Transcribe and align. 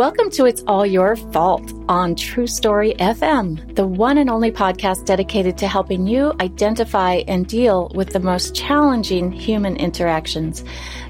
Welcome 0.00 0.30
to 0.30 0.46
It's 0.46 0.64
All 0.66 0.86
Your 0.86 1.14
Fault 1.14 1.74
on 1.86 2.14
True 2.14 2.46
Story 2.46 2.94
FM, 2.94 3.74
the 3.74 3.86
one 3.86 4.16
and 4.16 4.30
only 4.30 4.50
podcast 4.50 5.04
dedicated 5.04 5.58
to 5.58 5.68
helping 5.68 6.06
you 6.06 6.32
identify 6.40 7.16
and 7.28 7.46
deal 7.46 7.92
with 7.94 8.14
the 8.14 8.18
most 8.18 8.54
challenging 8.54 9.30
human 9.30 9.76
interactions, 9.76 10.64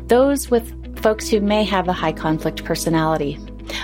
those 0.09 0.51
with 0.51 0.99
folks 1.05 1.29
who 1.29 1.41
may 1.41 1.63
have 1.63 1.87
a 1.87 1.93
high 1.93 2.11
conflict 2.11 2.65
personality. 2.65 3.39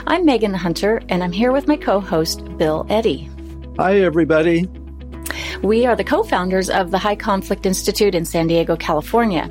I'm 0.08 0.24
Megan 0.24 0.52
Hunter, 0.54 1.00
and 1.08 1.22
I'm 1.22 1.30
here 1.30 1.52
with 1.52 1.68
my 1.68 1.76
co 1.76 2.00
host, 2.00 2.44
Bill 2.58 2.84
Eddy. 2.90 3.30
Hi, 3.78 4.00
everybody. 4.00 4.68
We 5.62 5.86
are 5.86 5.94
the 5.94 6.02
co 6.02 6.24
founders 6.24 6.68
of 6.68 6.90
the 6.90 6.98
High 6.98 7.14
Conflict 7.14 7.64
Institute 7.64 8.16
in 8.16 8.24
San 8.24 8.48
Diego, 8.48 8.74
California. 8.74 9.48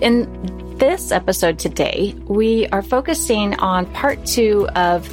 In 0.00 0.61
this 0.82 1.12
episode 1.12 1.60
today, 1.60 2.12
we 2.26 2.66
are 2.70 2.82
focusing 2.82 3.54
on 3.60 3.86
part 3.92 4.26
two 4.26 4.66
of 4.74 5.06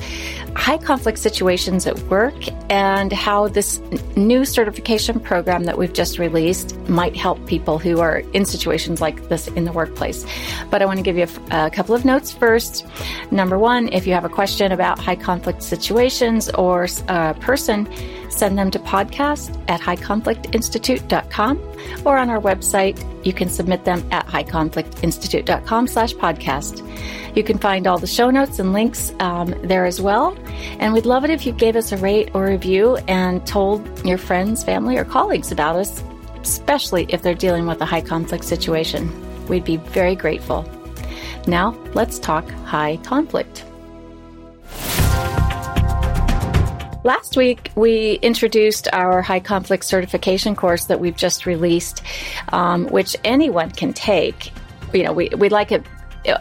high 0.56 0.80
conflict 0.80 1.20
situations 1.20 1.86
at 1.86 1.96
work 2.06 2.34
and 2.72 3.14
how 3.14 3.48
this 3.48 3.80
new 4.16 4.46
certification 4.46 5.20
program 5.20 5.66
that 5.66 5.78
we've 5.78 5.94
just 5.94 6.18
released 6.18 6.76
might 6.90 7.16
help 7.16 7.38
people 7.46 7.78
who 7.78 8.00
are 8.00 8.24
in 8.34 8.46
situations 8.46 9.00
like 9.00 9.30
this 9.30 9.48
in 9.50 9.66
the 9.66 9.72
workplace. 9.72 10.26
But 10.72 10.82
I 10.82 10.86
want 10.86 10.98
to 10.98 11.04
give 11.04 11.18
you 11.18 11.28
a, 11.52 11.68
a 11.68 11.70
couple 11.70 11.94
of 11.94 12.04
notes 12.04 12.32
first. 12.32 12.88
Number 13.30 13.60
one, 13.60 13.90
if 13.90 14.08
you 14.08 14.14
have 14.14 14.26
a 14.26 14.30
question 14.30 14.72
about 14.72 14.98
high 14.98 15.18
conflict 15.18 15.62
situations 15.62 16.50
or 16.50 16.88
a 17.10 17.36
person, 17.36 17.88
send 18.30 18.58
them 18.58 18.72
to 18.72 18.80
podcast 18.80 19.62
at 19.68 19.82
highconflictinstitute.com 19.82 21.60
or 22.06 22.18
on 22.18 22.30
our 22.30 22.40
website. 22.40 23.26
You 23.26 23.34
can 23.34 23.50
submit 23.50 23.86
them 23.86 24.08
at 24.12 24.26
highconflictinstitute.com 24.28 25.88
slash 25.88 26.14
podcast. 26.14 26.86
You 27.36 27.44
can 27.44 27.58
find 27.58 27.88
all 27.88 27.98
the 27.98 28.08
show 28.08 28.30
notes 28.30 28.60
and 28.60 28.74
links 28.74 29.14
um, 29.20 29.54
there 29.64 29.86
as 29.86 30.02
well. 30.02 30.38
And 30.80 30.94
we'd 30.94 31.06
love 31.06 31.24
it 31.24 31.30
if 31.30 31.46
you 31.46 31.52
gave 31.52 31.76
us 31.76 31.92
a 31.92 31.98
rate 31.98 32.32
or 32.34 32.46
review 32.46 32.98
and 33.08 33.46
told 33.46 34.06
your 34.06 34.18
friends, 34.18 34.64
family, 34.64 34.98
or 34.98 35.06
colleagues 35.06 35.52
about 35.52 35.76
us, 35.76 36.04
especially 36.42 37.06
if 37.10 37.22
they're 37.22 37.36
dealing 37.36 37.66
with 37.66 37.82
a 37.82 37.86
high 37.86 38.02
conflict 38.02 38.46
situation. 38.46 39.48
We'd 39.48 39.66
be 39.66 39.78
very 39.78 40.16
grateful. 40.16 40.70
Now, 41.48 41.72
let's 41.94 42.20
talk 42.20 42.50
high 42.50 42.98
conflict. 42.98 43.64
Last 47.04 47.38
week, 47.38 47.72
we 47.76 48.14
introduced 48.22 48.90
our 48.92 49.22
high 49.22 49.40
conflict 49.40 49.86
certification 49.86 50.54
course 50.56 50.86
that 50.86 51.00
we've 51.00 51.16
just 51.16 51.46
released, 51.46 52.04
um, 52.50 52.88
which 52.88 53.16
anyone 53.24 53.72
can 53.72 53.94
take. 53.94 54.52
You 54.94 55.04
know, 55.04 55.14
we, 55.14 55.30
we 55.30 55.48
like 55.48 55.72
it 55.72 55.86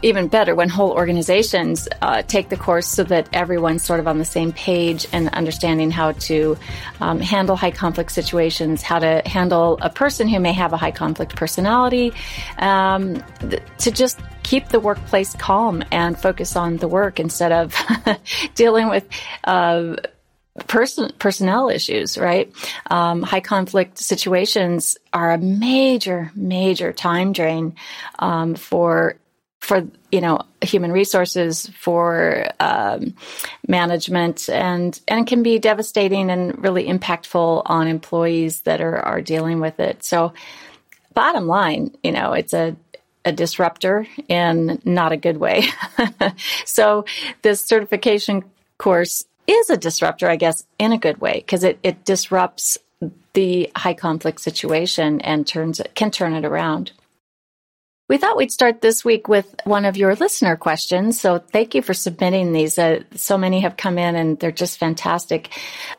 even 0.03 0.27
better 0.27 0.57
when 0.57 0.69
whole 0.69 0.91
organizations 0.91 1.89
uh, 2.03 2.23
take 2.23 2.49
the 2.49 2.57
course 2.57 2.89
so 2.89 3.05
that 3.05 3.29
everyone's 3.33 3.85
sort 3.85 4.01
of 4.01 4.09
on 4.09 4.19
the 4.19 4.25
same 4.25 4.53
page 4.53 5.07
and 5.13 5.29
understanding 5.29 5.91
how 5.91 6.13
to 6.13 6.59
um, 7.01 7.21
handle 7.21 7.55
high 7.55 7.71
conflict 7.71 8.11
situations, 8.11 8.83
how 8.83 8.99
to 8.99 9.23
handle 9.27 9.79
a 9.81 9.91
person 9.91 10.27
who 10.27 10.41
may 10.41 10.53
have 10.53 10.73
a 10.73 10.77
high 10.77 10.91
conflict 10.91 11.37
personality, 11.37 12.13
um, 12.59 13.23
th- 13.49 13.63
to 13.79 13.93
just 13.93 14.19
keep 14.43 14.69
the 14.69 14.81
workplace 14.81 15.35
calm 15.37 15.85
and 15.93 16.19
focus 16.19 16.57
on 16.57 16.79
the 16.79 16.89
work 16.89 17.21
instead 17.21 17.53
of 17.53 17.75
dealing 18.57 18.89
with. 18.89 19.07
Uh, 19.45 19.95
person 20.67 21.13
personnel 21.19 21.69
issues, 21.69 22.19
right? 22.19 22.53
Um, 22.91 23.23
high 23.23 23.41
conflict 23.41 23.99
situations 23.99 24.97
are 25.13 25.33
a 25.33 25.39
major, 25.39 26.31
major 26.35 26.93
time 26.93 27.33
drain 27.33 27.75
um, 28.19 28.55
for 28.55 29.17
for 29.61 29.87
you 30.11 30.21
know 30.21 30.41
human 30.63 30.93
resources 30.93 31.69
for 31.79 32.49
um, 32.61 33.15
management 33.67 34.49
and 34.49 35.01
and 35.09 35.27
can 35.27 35.43
be 35.43 35.59
devastating 35.59 36.31
and 36.31 36.63
really 36.63 36.87
impactful 36.87 37.63
on 37.67 37.87
employees 37.87 38.63
that 38.63 38.81
are 38.81 38.99
are 38.99 39.21
dealing 39.21 39.61
with 39.61 39.81
it. 39.81 40.05
So, 40.05 40.33
bottom 41.15 41.47
line, 41.47 41.97
you 42.03 42.13
know, 42.13 42.33
it's 42.33 42.55
a 42.55 42.77
a 43.25 43.33
disruptor 43.33 44.07
in 44.29 44.81
not 44.85 45.13
a 45.13 45.17
good 45.17 45.37
way. 45.37 45.65
so 46.65 47.05
this 47.43 47.61
certification 47.63 48.45
course 48.79 49.25
is 49.51 49.71
a 49.71 49.77
disruptor, 49.77 50.29
I 50.29 50.37
guess, 50.37 50.67
in 50.79 50.93
a 50.93 50.99
good 50.99 51.21
way, 51.21 51.35
because 51.35 51.65
it, 51.65 51.79
it 51.83 52.05
disrupts 52.05 52.79
the 53.33 53.71
high 53.77 53.95
conflict 53.95 54.41
situation 54.41 55.21
and 55.21 55.47
turns 55.47 55.81
it, 55.81 55.95
can 55.95 56.11
turn 56.11 56.35
it 56.35 56.45
around. 56.45 56.93
We 58.09 58.17
thought 58.17 58.37
we'd 58.39 58.51
start 58.51 58.81
this 58.81 59.05
week 59.05 59.29
with 59.29 59.55
one 59.65 59.85
of 59.85 59.97
your 59.97 60.15
listener 60.15 60.57
questions. 60.57 61.21
So 61.21 61.39
thank 61.39 61.75
you 61.75 61.83
for 61.83 61.95
submitting 61.95 62.53
these. 62.53 62.79
Uh, 62.79 63.03
so 63.15 63.37
many 63.37 63.61
have 63.61 63.77
come 63.77 63.99
in 63.99 64.17
and 64.17 64.39
they're 64.39 64.51
just 64.51 64.79
fantastic. 64.79 65.51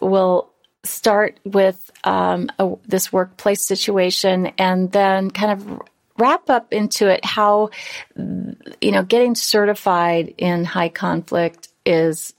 We'll 0.01 0.49
start 0.83 1.39
with 1.45 1.91
um, 2.03 2.49
a, 2.57 2.75
this 2.87 3.13
workplace 3.13 3.63
situation 3.63 4.47
and 4.57 4.91
then 4.91 5.29
kind 5.29 5.51
of 5.51 5.81
wrap 6.17 6.49
up 6.49 6.73
into 6.73 7.07
it 7.07 7.23
how, 7.23 7.69
you 8.17 8.91
know, 8.91 9.03
getting 9.03 9.35
certified 9.35 10.33
in 10.37 10.65
high 10.65 10.89
conflict 10.89 11.69
is 11.85 12.33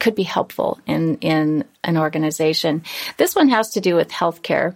could 0.00 0.14
be 0.14 0.22
helpful 0.22 0.80
in, 0.86 1.16
in 1.18 1.64
an 1.84 1.96
organization. 1.96 2.82
This 3.16 3.34
one 3.34 3.48
has 3.48 3.70
to 3.70 3.80
do 3.80 3.94
with 3.94 4.08
healthcare. 4.08 4.74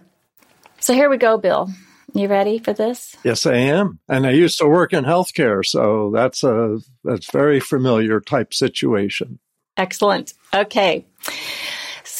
So 0.79 0.93
here 0.93 1.09
we 1.09 1.17
go, 1.17 1.37
Bill. 1.37 1.69
You 2.13 2.27
ready 2.27 2.59
for 2.59 2.73
this? 2.73 3.15
Yes, 3.23 3.45
I 3.45 3.55
am. 3.55 3.99
And 4.07 4.25
I 4.25 4.31
used 4.31 4.57
to 4.59 4.67
work 4.67 4.93
in 4.93 5.03
healthcare, 5.03 5.65
so 5.65 6.11
that's 6.13 6.43
a 6.43 6.79
that's 7.03 7.29
very 7.31 7.59
familiar 7.59 8.21
type 8.21 8.53
situation. 8.53 9.39
Excellent. 9.75 10.33
Okay. 10.53 11.05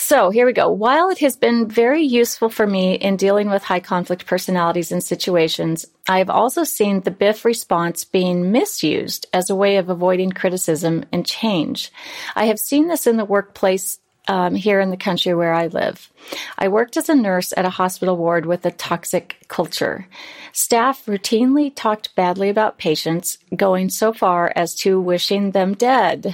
So 0.09 0.29
here 0.29 0.45
we 0.45 0.53
go. 0.53 0.69
While 0.69 1.09
it 1.09 1.17
has 1.17 1.35
been 1.35 1.67
very 1.67 2.01
useful 2.01 2.47
for 2.47 2.65
me 2.65 2.93
in 2.93 3.17
dealing 3.17 3.49
with 3.49 3.61
high 3.61 3.81
conflict 3.81 4.25
personalities 4.25 4.89
and 4.89 5.03
situations, 5.03 5.85
I 6.07 6.19
have 6.19 6.29
also 6.29 6.63
seen 6.63 7.01
the 7.01 7.11
BIF 7.11 7.43
response 7.43 8.05
being 8.05 8.49
misused 8.49 9.25
as 9.33 9.49
a 9.49 9.55
way 9.55 9.75
of 9.75 9.89
avoiding 9.89 10.31
criticism 10.31 11.03
and 11.11 11.25
change. 11.25 11.91
I 12.37 12.45
have 12.45 12.57
seen 12.57 12.87
this 12.87 13.05
in 13.05 13.17
the 13.17 13.25
workplace 13.25 13.99
um, 14.29 14.55
here 14.55 14.79
in 14.79 14.91
the 14.91 14.95
country 14.95 15.33
where 15.33 15.53
I 15.53 15.67
live. 15.67 16.09
I 16.57 16.69
worked 16.69 16.95
as 16.95 17.09
a 17.09 17.15
nurse 17.15 17.53
at 17.57 17.65
a 17.65 17.69
hospital 17.69 18.15
ward 18.15 18.45
with 18.45 18.65
a 18.65 18.71
toxic 18.71 19.35
culture. 19.49 20.07
Staff 20.53 21.05
routinely 21.05 21.69
talked 21.75 22.15
badly 22.15 22.47
about 22.47 22.77
patients, 22.77 23.39
going 23.53 23.89
so 23.89 24.13
far 24.13 24.53
as 24.55 24.73
to 24.75 25.01
wishing 25.01 25.51
them 25.51 25.73
dead. 25.73 26.33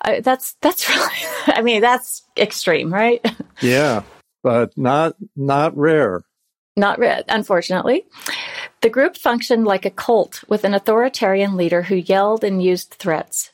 I, 0.00 0.20
that's 0.20 0.54
that's 0.60 0.88
really, 0.90 1.08
I 1.46 1.62
mean, 1.62 1.80
that's 1.80 2.22
extreme, 2.36 2.92
right? 2.92 3.24
Yeah, 3.60 4.02
but 4.42 4.76
not 4.76 5.14
not 5.36 5.76
rare. 5.76 6.22
Not 6.76 6.98
rare, 6.98 7.22
unfortunately. 7.28 8.04
The 8.80 8.90
group 8.90 9.16
functioned 9.16 9.66
like 9.66 9.84
a 9.84 9.90
cult 9.90 10.42
with 10.48 10.64
an 10.64 10.74
authoritarian 10.74 11.56
leader 11.56 11.82
who 11.82 11.94
yelled 11.94 12.42
and 12.42 12.60
used 12.60 12.90
threats 12.94 13.52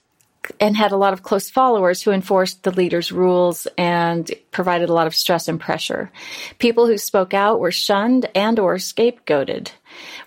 and 0.60 0.76
had 0.76 0.92
a 0.92 0.96
lot 0.96 1.12
of 1.12 1.22
close 1.22 1.50
followers 1.50 2.02
who 2.02 2.10
enforced 2.10 2.62
the 2.62 2.70
leader's 2.70 3.12
rules 3.12 3.66
and 3.76 4.30
provided 4.50 4.88
a 4.88 4.92
lot 4.92 5.06
of 5.06 5.14
stress 5.14 5.48
and 5.48 5.60
pressure. 5.60 6.10
People 6.58 6.86
who 6.86 6.96
spoke 6.96 7.34
out 7.34 7.60
were 7.60 7.72
shunned 7.72 8.28
and 8.34 8.58
or 8.58 8.76
scapegoated. 8.76 9.70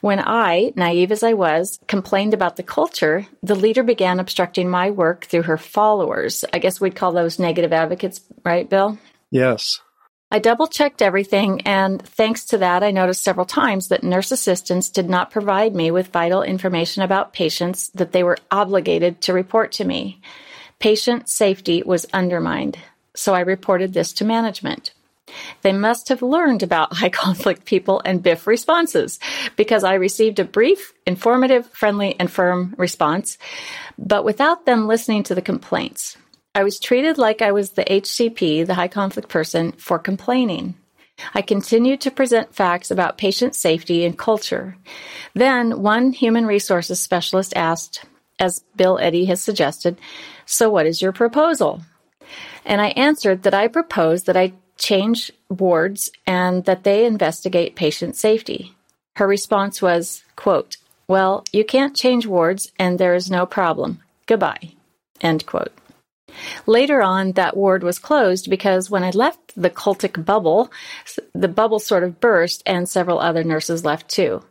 When 0.02 0.20
I, 0.20 0.74
naive 0.76 1.12
as 1.12 1.24
I 1.24 1.34
was, 1.34 1.80
complained 1.88 2.34
about 2.34 2.56
the 2.56 2.64
culture, 2.64 3.28
the 3.44 3.56
leader 3.56 3.84
began 3.84 4.20
obstructing 4.20 4.70
my 4.70 4.92
work 4.92 5.26
through 5.26 5.44
her 5.44 5.58
followers. 5.58 6.46
I 6.54 6.60
guess 6.60 6.82
we'd 6.82 6.96
call 6.96 7.12
those 7.12 7.40
negative 7.40 7.74
advocates, 7.74 8.22
right, 8.44 8.70
Bill? 8.70 8.98
Yes. 9.30 9.80
I 10.34 10.40
double 10.40 10.68
checked 10.68 11.02
everything, 11.02 11.62
and 11.66 12.02
thanks 12.02 12.46
to 12.46 12.58
that, 12.60 12.84
I 12.84 12.92
noticed 12.92 13.22
several 13.22 13.46
times 13.46 13.90
that 13.90 14.02
nurse 14.02 14.32
assistants 14.32 14.90
did 14.90 15.10
not 15.10 15.30
provide 15.30 15.76
me 15.76 15.92
with 15.92 16.08
vital 16.08 16.42
information 16.42 17.04
about 17.04 17.34
patients 17.34 17.90
that 17.90 18.14
they 18.14 18.24
were 18.24 18.38
obligated 18.50 19.20
to 19.22 19.34
report 19.34 19.74
to 19.74 19.84
me. 19.84 20.22
Patient 20.80 21.28
safety 21.28 21.84
was 21.84 22.08
undermined, 22.14 22.78
so 23.14 23.34
I 23.34 23.42
reported 23.42 23.94
this 23.94 24.14
to 24.14 24.26
management. 24.26 24.94
They 25.62 25.74
must 25.74 26.10
have 26.10 26.22
learned 26.22 26.64
about 26.64 26.94
high 26.98 27.10
conflict 27.10 27.66
people 27.66 28.02
and 28.06 28.24
BIF 28.24 28.48
responses 28.48 29.20
because 29.56 29.84
I 29.84 29.96
received 29.96 30.40
a 30.40 30.46
brief, 30.46 30.94
informative, 31.06 31.68
friendly, 31.68 32.16
and 32.20 32.30
firm 32.30 32.76
response, 32.78 33.38
but 33.98 34.24
without 34.24 34.66
them 34.66 34.88
listening 34.88 35.24
to 35.24 35.36
the 35.36 35.42
complaints. 35.42 36.18
I 36.54 36.64
was 36.64 36.80
treated 36.80 37.18
like 37.18 37.42
I 37.42 37.54
was 37.54 37.72
the 37.72 37.86
HCP, 37.86 38.66
the 38.68 38.74
high 38.74 38.90
conflict 38.90 39.30
person, 39.30 39.72
for 39.74 39.98
complaining. 39.98 40.76
I 41.34 41.42
continued 41.42 42.02
to 42.02 42.12
present 42.12 42.56
facts 42.56 42.92
about 42.92 43.18
patient 43.18 43.56
safety 43.56 44.06
and 44.06 44.18
culture. 44.18 44.76
Then 45.34 45.82
one 45.82 46.12
human 46.12 46.46
resources 46.46 47.00
specialist 47.00 47.54
asked, 47.56 48.04
as 48.40 48.64
Bill 48.76 49.00
Eddy 49.00 49.26
has 49.26 49.42
suggested, 49.42 49.98
So 50.46 50.70
what 50.70 50.86
is 50.86 51.02
your 51.02 51.12
proposal? 51.12 51.82
And 52.66 52.82
I 52.82 52.88
answered 52.90 53.44
that 53.44 53.54
I 53.54 53.68
propose 53.68 54.24
that 54.24 54.38
I 54.38 54.54
change 54.82 55.32
wards 55.50 56.12
and 56.26 56.66
that 56.66 56.84
they 56.84 57.06
investigate 57.06 57.76
patient 57.76 58.16
safety. 58.16 58.74
Her 59.16 59.28
response 59.28 59.82
was, 59.82 60.24
quote, 60.36 60.78
Well, 61.08 61.46
you 61.54 61.64
can't 61.64 61.96
change 61.96 62.26
wards 62.26 62.72
and 62.80 62.98
there 62.98 63.16
is 63.16 63.30
no 63.30 63.46
problem. 63.46 64.00
Goodbye. 64.26 64.74
End 65.22 65.46
quote. 65.46 65.72
Later 66.66 67.02
on, 67.02 67.34
that 67.34 67.56
ward 67.56 67.84
was 67.84 68.00
closed 68.00 68.50
because 68.50 68.90
when 68.90 69.04
I 69.04 69.12
left 69.12 69.54
the 69.56 69.70
cultic 69.70 70.24
bubble, 70.26 70.72
the 71.34 71.48
bubble 71.48 71.80
sort 71.80 72.04
of 72.04 72.20
burst 72.20 72.64
and 72.66 72.88
several 72.88 73.20
other 73.20 73.44
nurses 73.44 73.86
left 73.86 74.10
too. 74.10 74.42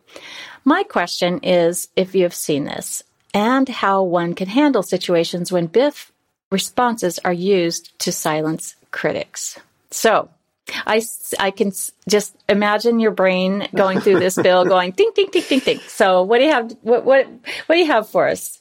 My 0.65 0.83
question 0.83 1.41
is 1.43 1.89
if 1.97 2.15
you 2.15 2.23
have 2.25 2.35
seen 2.35 2.65
this 2.65 3.03
and 3.33 3.69
how 3.69 4.03
one 4.03 4.35
can 4.35 4.49
handle 4.49 4.83
situations 4.83 5.51
when 5.51 5.67
BIF 5.67 6.13
responses 6.51 7.19
are 7.25 7.33
used 7.33 7.99
to 8.01 8.13
silence 8.13 8.77
critics. 8.91 9.59
So, 9.91 10.29
I, 10.87 11.03
I 11.39 11.51
can 11.51 11.73
just 12.09 12.37
imagine 12.49 13.01
your 13.01 13.11
brain 13.11 13.69
going 13.75 14.01
through 14.01 14.21
this 14.21 14.37
bill 14.43 14.65
going 14.65 14.93
ding 14.93 15.11
ding 15.15 15.29
ding 15.31 15.45
ding 15.49 15.61
ding. 15.61 15.81
So 15.81 16.23
what 16.23 16.39
do 16.39 16.45
you 16.45 16.53
have 16.53 16.77
what 16.83 17.05
what 17.05 17.27
what 17.67 17.75
do 17.75 17.79
you 17.79 17.87
have 17.87 18.09
for 18.09 18.29
us? 18.29 18.61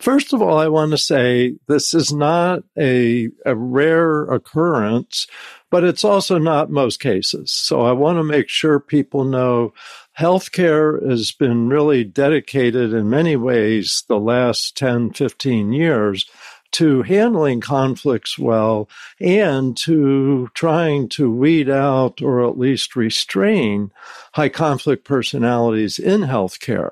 First 0.00 0.32
of 0.32 0.42
all, 0.42 0.58
I 0.58 0.68
want 0.68 0.90
to 0.90 0.98
say 0.98 1.54
this 1.66 1.94
is 1.94 2.12
not 2.12 2.62
a, 2.76 3.28
a 3.46 3.54
rare 3.54 4.24
occurrence, 4.24 5.26
but 5.70 5.84
it's 5.84 6.04
also 6.04 6.36
not 6.36 6.68
most 6.68 7.00
cases. 7.00 7.52
So 7.52 7.82
I 7.82 7.92
want 7.92 8.18
to 8.18 8.24
make 8.24 8.48
sure 8.48 8.80
people 8.80 9.24
know 9.24 9.72
healthcare 10.18 11.08
has 11.08 11.32
been 11.32 11.68
really 11.68 12.04
dedicated 12.04 12.92
in 12.92 13.08
many 13.08 13.36
ways 13.36 14.04
the 14.08 14.18
last 14.18 14.76
10, 14.76 15.12
15 15.12 15.72
years 15.72 16.26
to 16.74 17.02
handling 17.02 17.60
conflicts 17.60 18.36
well 18.36 18.88
and 19.20 19.76
to 19.76 20.48
trying 20.54 21.08
to 21.08 21.30
weed 21.30 21.70
out 21.70 22.20
or 22.20 22.44
at 22.44 22.58
least 22.58 22.96
restrain 22.96 23.92
high 24.32 24.48
conflict 24.48 25.04
personalities 25.04 26.00
in 26.00 26.22
healthcare. 26.22 26.90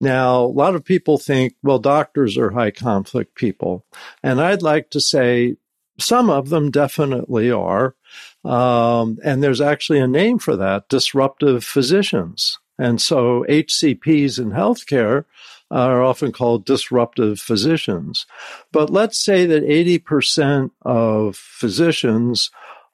Now, 0.00 0.44
a 0.44 0.46
lot 0.46 0.74
of 0.74 0.86
people 0.86 1.18
think, 1.18 1.54
well, 1.62 1.78
doctors 1.78 2.38
are 2.38 2.50
high 2.50 2.70
conflict 2.70 3.34
people. 3.34 3.84
And 4.22 4.40
I'd 4.40 4.62
like 4.62 4.88
to 4.90 5.00
say 5.00 5.56
some 5.98 6.30
of 6.30 6.48
them 6.48 6.70
definitely 6.70 7.50
are. 7.50 7.94
Um, 8.42 9.18
and 9.22 9.42
there's 9.42 9.60
actually 9.60 9.98
a 9.98 10.08
name 10.08 10.38
for 10.38 10.56
that 10.56 10.88
disruptive 10.88 11.62
physicians. 11.62 12.58
And 12.78 13.02
so 13.02 13.44
HCPs 13.50 14.38
in 14.38 14.52
healthcare 14.52 15.26
are 15.70 16.02
often 16.02 16.32
called 16.32 16.64
disruptive 16.64 17.40
physicians. 17.40 18.26
But 18.72 18.90
let's 18.90 19.18
say 19.18 19.46
that 19.46 19.62
80% 19.62 20.70
of 20.82 21.36
physicians 21.36 22.50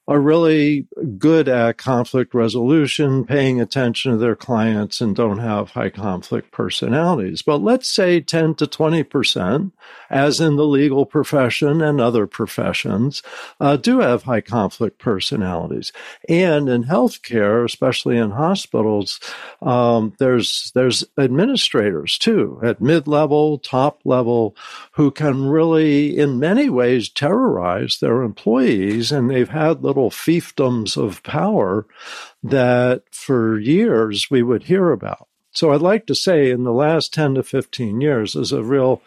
are 0.09 0.21
really 0.21 0.87
good 1.19 1.49
at 1.49 1.79
conflict 1.79 2.33
resolution, 2.33 3.25
paying 3.25 3.61
attention 3.61 4.13
to 4.13 4.19
their 4.19 4.37
clients, 4.37 5.01
and 5.01 5.17
don't 5.17 5.39
have 5.39 5.71
high 5.71 5.91
conflict 5.91 6.53
personalities. 6.53 7.43
But 7.43 7.59
let's 7.59 7.91
say 7.91 8.21
10 8.21 8.55
to 8.57 8.67
20%, 8.67 9.73
as 10.09 10.41
in 10.41 10.55
the 10.55 10.65
legal 10.65 11.07
profession 11.07 11.83
and 11.83 12.01
other 12.01 12.29
professions, 12.29 13.21
uh, 13.59 13.77
do 13.77 13.99
have 13.99 14.23
high 14.23 14.41
conflict 14.41 14.99
personalities. 14.99 15.93
And 16.29 16.69
in 16.69 16.85
healthcare, 16.85 17.65
especially 17.65 18.17
in 18.17 18.31
hospitals, 18.31 19.19
um, 19.61 20.15
there's, 20.19 20.71
there's 20.77 21.05
administrators 21.19 22.17
too 22.17 22.61
at 22.63 22.81
mid 22.81 23.09
level, 23.09 23.59
top 23.59 24.01
level, 24.05 24.55
who 24.93 25.11
can 25.11 25.49
really, 25.49 26.17
in 26.17 26.39
many 26.39 26.71
ways, 26.71 27.09
terrorize 27.09 27.99
their 27.99 28.23
employees. 28.23 29.11
And 29.11 29.29
they've 29.29 29.49
had 29.49 29.83
little 29.83 29.96
little 29.97 30.11
fiefdoms 30.11 30.97
of 30.97 31.23
power 31.23 31.87
that 32.43 33.03
for 33.11 33.59
years 33.59 34.31
we 34.31 34.43
would 34.43 34.65
hear 34.65 34.93
about. 34.93 35.29
So 35.53 35.73
I'd 35.73 35.81
like 35.81 36.07
to 36.07 36.15
say 36.15 36.51
in 36.51 36.65
the 36.65 36.73
last 36.73 37.15
10 37.15 37.37
to 37.37 37.43
15 37.43 38.01
years 38.01 38.37
is 38.37 38.53
a 38.53 38.63
real 38.63 39.01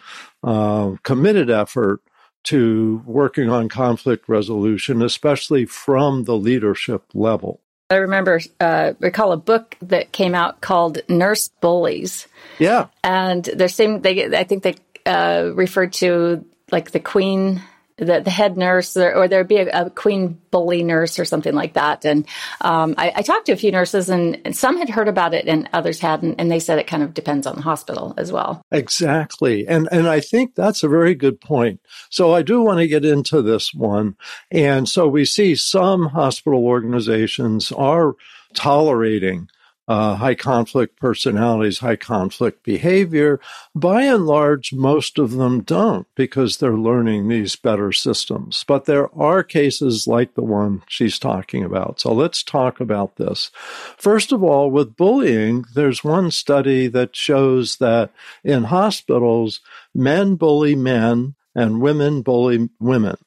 uh, 0.44 0.94
committed 1.04 1.50
effort 1.50 2.02
to 2.46 3.04
working 3.06 3.50
on 3.50 3.70
conflict 3.70 4.28
resolution, 4.28 5.02
especially 5.04 5.66
from 5.66 6.24
the 6.24 6.36
leadership 6.36 7.04
level. 7.14 7.62
I 7.92 7.96
remember 7.96 8.40
uh, 8.60 8.94
recall 9.00 9.32
a 9.32 9.38
book 9.38 9.76
that 9.82 10.12
came 10.12 10.34
out 10.34 10.62
called 10.62 11.00
Nurse 11.08 11.50
Bullies. 11.62 12.28
Yeah, 12.60 12.88
and 13.04 13.44
there 13.44 13.68
seemed 13.68 14.04
they 14.04 14.26
I 14.38 14.44
think 14.44 14.62
they 14.64 14.76
uh, 15.08 15.52
referred 15.56 15.94
to 15.94 16.46
like 16.72 16.92
the 16.92 17.00
Queen 17.00 17.62
the, 18.06 18.22
the 18.22 18.30
head 18.30 18.58
nurse 18.58 18.96
or, 18.98 19.14
or 19.14 19.28
there'd 19.28 19.48
be 19.48 19.58
a, 19.58 19.86
a, 19.86 19.90
queen 19.90 20.40
bully 20.52 20.84
nurse 20.84 21.20
or 21.20 21.26
something 21.26 21.54
like 21.54 21.74
that. 21.74 22.06
And 22.06 22.26
um, 22.62 22.96
I, 22.98 23.12
I, 23.18 23.22
talked 23.22 23.48
to 23.48 23.52
a 23.52 23.58
few 23.58 23.72
nurses 23.72 24.10
and, 24.10 24.40
and, 24.46 24.56
some 24.56 24.78
had 24.78 24.90
heard 24.90 25.08
about 25.08 25.34
it 25.34 25.48
and 25.48 25.70
others 25.74 26.00
hadn't. 26.00 26.36
And 26.36 26.50
they 26.50 26.60
said 26.60 26.80
it 26.80 26.88
kind 26.88 27.04
of 27.04 27.14
depends 27.14 27.46
on 27.46 27.56
the 27.56 27.62
hospital 27.62 28.14
as 28.18 28.32
well. 28.32 28.62
Exactly. 28.72 29.68
And, 29.68 29.88
and 29.92 30.08
I 30.08 30.20
think 30.20 30.56
that's 30.56 30.84
a 30.84 30.88
very 30.88 31.16
good 31.16 31.40
point. 31.40 31.82
So 32.10 32.34
I 32.34 32.42
do 32.42 32.62
want 32.62 32.80
to 32.80 32.88
get 32.88 33.06
into 33.06 33.42
this 33.42 33.74
one. 33.74 34.16
And 34.52 34.88
so 34.88 35.08
we 35.08 35.26
see 35.26 35.56
some 35.56 36.08
hospital 36.08 36.66
organizations 36.66 37.72
are 37.72 38.16
tolerating 38.54 39.50
uh, 39.90 40.16
high 40.16 40.36
conflict 40.36 41.00
personalities, 41.00 41.80
high 41.80 41.96
conflict 41.96 42.62
behavior. 42.64 43.40
By 43.74 44.04
and 44.04 44.28
large, 44.28 44.72
most 44.72 45.18
of 45.18 45.32
them 45.32 45.64
don't 45.64 46.06
because 46.14 46.58
they're 46.58 46.78
learning 46.78 47.28
these 47.28 47.56
better 47.56 47.92
systems. 47.92 48.64
But 48.68 48.86
there 48.86 49.10
are 49.20 49.44
cases 49.44 50.06
like 50.06 50.36
the 50.36 50.44
one 50.44 50.84
she's 50.88 51.18
talking 51.18 51.64
about. 51.64 52.00
So 52.00 52.14
let's 52.14 52.44
talk 52.44 52.80
about 52.80 53.16
this. 53.16 53.50
First 53.98 54.32
of 54.32 54.44
all, 54.44 54.70
with 54.70 54.96
bullying, 54.96 55.66
there's 55.74 56.04
one 56.04 56.30
study 56.30 56.86
that 56.90 57.16
shows 57.16 57.78
that 57.78 58.12
in 58.44 58.66
hospitals, 58.66 59.60
men 59.96 60.36
bully 60.36 60.76
men 60.76 61.34
and 61.56 61.82
women 61.82 62.22
bully 62.22 62.70
women. 62.80 63.18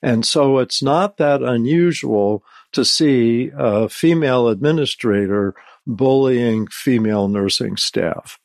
And 0.00 0.24
so 0.24 0.58
it's 0.58 0.84
not 0.84 1.16
that 1.16 1.42
unusual 1.42 2.44
to 2.70 2.84
see 2.84 3.50
a 3.56 3.88
female 3.88 4.46
administrator 4.48 5.56
bullying 5.86 6.66
female 6.68 7.28
nursing 7.28 7.76
staff. 7.76 8.38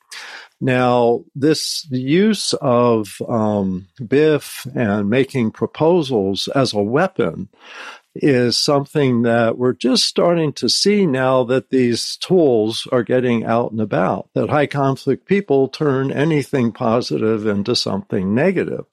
Now, 0.60 1.24
this 1.36 1.86
use 1.90 2.52
of 2.54 3.22
um, 3.28 3.88
BIF 4.04 4.66
and 4.74 5.08
making 5.08 5.52
proposals 5.52 6.48
as 6.48 6.72
a 6.72 6.82
weapon 6.82 7.48
is 8.16 8.58
something 8.58 9.22
that 9.22 9.56
we're 9.56 9.74
just 9.74 10.04
starting 10.04 10.52
to 10.54 10.68
see 10.68 11.06
now 11.06 11.44
that 11.44 11.70
these 11.70 12.16
tools 12.16 12.88
are 12.90 13.04
getting 13.04 13.44
out 13.44 13.70
and 13.70 13.80
about, 13.80 14.28
that 14.34 14.50
high 14.50 14.66
conflict 14.66 15.26
people 15.26 15.68
turn 15.68 16.10
anything 16.10 16.72
positive 16.72 17.46
into 17.46 17.76
something 17.76 18.34
negative. 18.34 18.84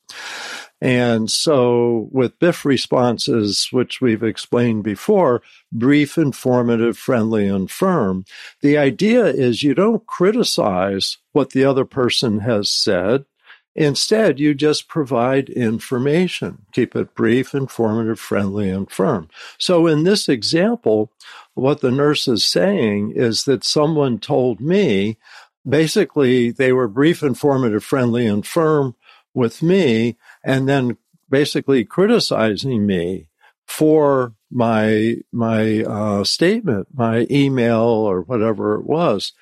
And 0.86 1.32
so 1.32 2.10
with 2.12 2.38
BIF 2.38 2.64
responses, 2.64 3.70
which 3.72 4.02
we've 4.02 4.22
explained 4.22 4.84
before, 4.84 5.42
brief, 5.72 6.16
informative, 6.16 6.96
friendly, 6.96 7.48
and 7.48 7.72
firm, 7.72 8.24
the 8.62 8.78
idea 8.78 9.26
is 9.26 9.64
you 9.64 9.74
don't 9.74 10.06
criticize 10.06 11.18
what 11.32 11.54
the 11.54 11.66
other 11.66 11.86
person 11.86 12.42
has 12.42 12.70
said. 12.70 13.26
Instead, 13.76 14.40
you 14.40 14.54
just 14.54 14.88
provide 14.88 15.50
information. 15.50 16.68
Keep 16.72 16.96
it 16.96 17.16
brief, 17.16 17.56
informative, 17.56 18.20
friendly, 18.20 18.70
and 18.70 18.92
firm. 18.92 19.28
So 19.58 19.88
in 19.88 20.04
this 20.04 20.30
example, 20.30 21.12
what 21.56 21.82
the 21.82 21.90
nurse 21.90 22.28
is 22.28 22.46
saying 22.46 23.14
is 23.16 23.46
that 23.46 23.64
someone 23.64 24.20
told 24.20 24.62
me 24.62 25.18
basically 25.68 26.52
they 26.52 26.72
were 26.72 26.88
brief, 26.88 27.24
informative, 27.24 27.84
friendly, 27.84 28.28
and 28.28 28.46
firm 28.46 28.94
with 29.36 29.62
me, 29.62 30.18
and 30.46 30.70
then 30.70 30.98
basically 31.30 31.84
criticizing 31.84 32.86
me 32.86 33.28
for 33.66 34.34
my 34.52 35.18
my 35.32 35.84
uh, 35.84 36.24
statement, 36.24 36.88
my 36.94 37.26
email, 37.30 37.82
or 37.82 38.22
whatever 38.22 38.76
it 38.76 38.86
was. 38.86 39.34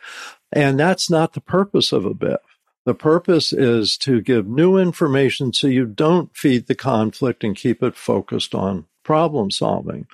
And 0.51 0.79
that's 0.79 1.09
not 1.09 1.33
the 1.33 1.41
purpose 1.41 1.91
of 1.91 2.05
a 2.05 2.13
BIF. 2.13 2.39
The 2.85 2.93
purpose 2.93 3.53
is 3.53 3.97
to 3.99 4.21
give 4.21 4.47
new 4.47 4.77
information 4.77 5.53
so 5.53 5.67
you 5.67 5.85
don't 5.85 6.35
feed 6.35 6.67
the 6.67 6.75
conflict 6.75 7.43
and 7.43 7.55
keep 7.55 7.81
it 7.81 7.95
focused 7.95 8.53
on 8.53 8.85
problem 9.03 9.51
solving. 9.51 10.07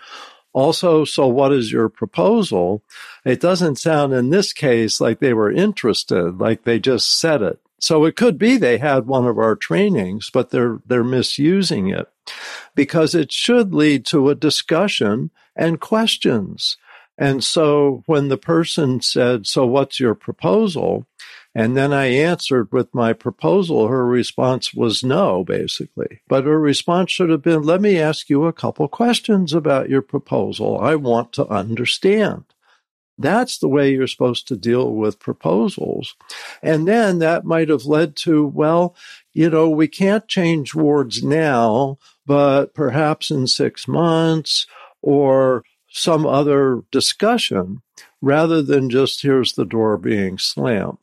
Also, 0.53 1.05
so 1.05 1.27
what 1.27 1.51
is 1.51 1.72
your 1.72 1.89
proposal? 1.89 2.84
It 3.24 3.39
doesn't 3.39 3.77
sound 3.77 4.13
in 4.13 4.29
this 4.29 4.53
case 4.53 5.00
like 5.00 5.19
they 5.19 5.34
were 5.34 5.51
interested, 5.51 6.39
like 6.39 6.63
they 6.63 6.79
just 6.79 7.19
said 7.19 7.41
it. 7.41 7.60
So 7.80 8.06
it 8.06 8.16
could 8.16 8.38
be 8.38 8.58
they 8.58 8.78
had 8.78 9.08
one 9.08 9.26
of 9.26 9.38
our 9.38 9.56
trainings, 9.56 10.30
but 10.30 10.50
they're, 10.50 10.80
they're 10.86 11.04
misusing 11.04 11.90
it 11.90 12.08
because 12.76 13.16
it 13.16 13.32
should 13.32 13.74
lead 13.74 14.06
to 14.08 14.30
a 14.30 14.36
discussion 14.36 15.32
and 15.56 15.80
questions. 15.80 16.78
And 17.18 17.44
so 17.44 18.04
when 18.06 18.30
the 18.30 18.38
person 18.38 19.02
said, 19.02 19.46
so 19.46 19.66
what's 19.66 20.00
your 20.00 20.16
proposal? 20.16 21.06
And 21.54 21.76
then 21.76 21.92
I 21.92 22.06
answered 22.06 22.72
with 22.72 22.94
my 22.94 23.12
proposal. 23.12 23.88
Her 23.88 24.06
response 24.06 24.74
was 24.74 25.04
no, 25.04 25.44
basically. 25.44 26.22
But 26.30 26.46
her 26.46 26.60
response 26.60 27.12
should 27.12 27.30
have 27.30 27.42
been, 27.42 27.64
let 27.64 27.82
me 27.82 28.00
ask 28.00 28.30
you 28.30 28.46
a 28.46 28.54
couple 28.54 28.88
questions 28.88 29.54
about 29.54 29.90
your 29.90 30.02
proposal. 30.02 30.80
I 30.80 30.96
want 30.96 31.34
to 31.34 31.48
understand. 31.48 32.46
That's 33.20 33.58
the 33.58 33.68
way 33.68 33.92
you're 33.92 34.08
supposed 34.08 34.48
to 34.48 34.56
deal 34.56 34.92
with 34.92 35.20
proposals. 35.20 36.16
And 36.64 36.88
then 36.88 37.20
that 37.20 37.44
might 37.44 37.68
have 37.68 37.86
led 37.86 38.16
to, 38.18 38.46
well, 38.48 38.96
you 39.34 39.50
know, 39.50 39.70
we 39.70 39.90
can't 39.90 40.28
change 40.28 40.74
wards 40.74 41.22
now, 41.22 41.98
but 42.26 42.74
perhaps 42.74 43.30
in 43.30 43.48
six 43.48 43.90
months 43.90 44.66
or 45.02 45.66
some 45.90 46.26
other 46.26 46.82
discussion 46.92 47.82
rather 48.22 48.62
than 48.62 48.90
just 48.90 49.22
here's 49.22 49.54
the 49.54 49.66
door 49.66 49.98
being 49.98 50.38
slammed. 50.38 50.98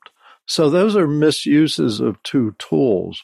So 0.47 0.69
those 0.69 0.95
are 0.95 1.07
misuses 1.07 1.99
of 1.99 2.21
two 2.23 2.55
tools. 2.57 3.23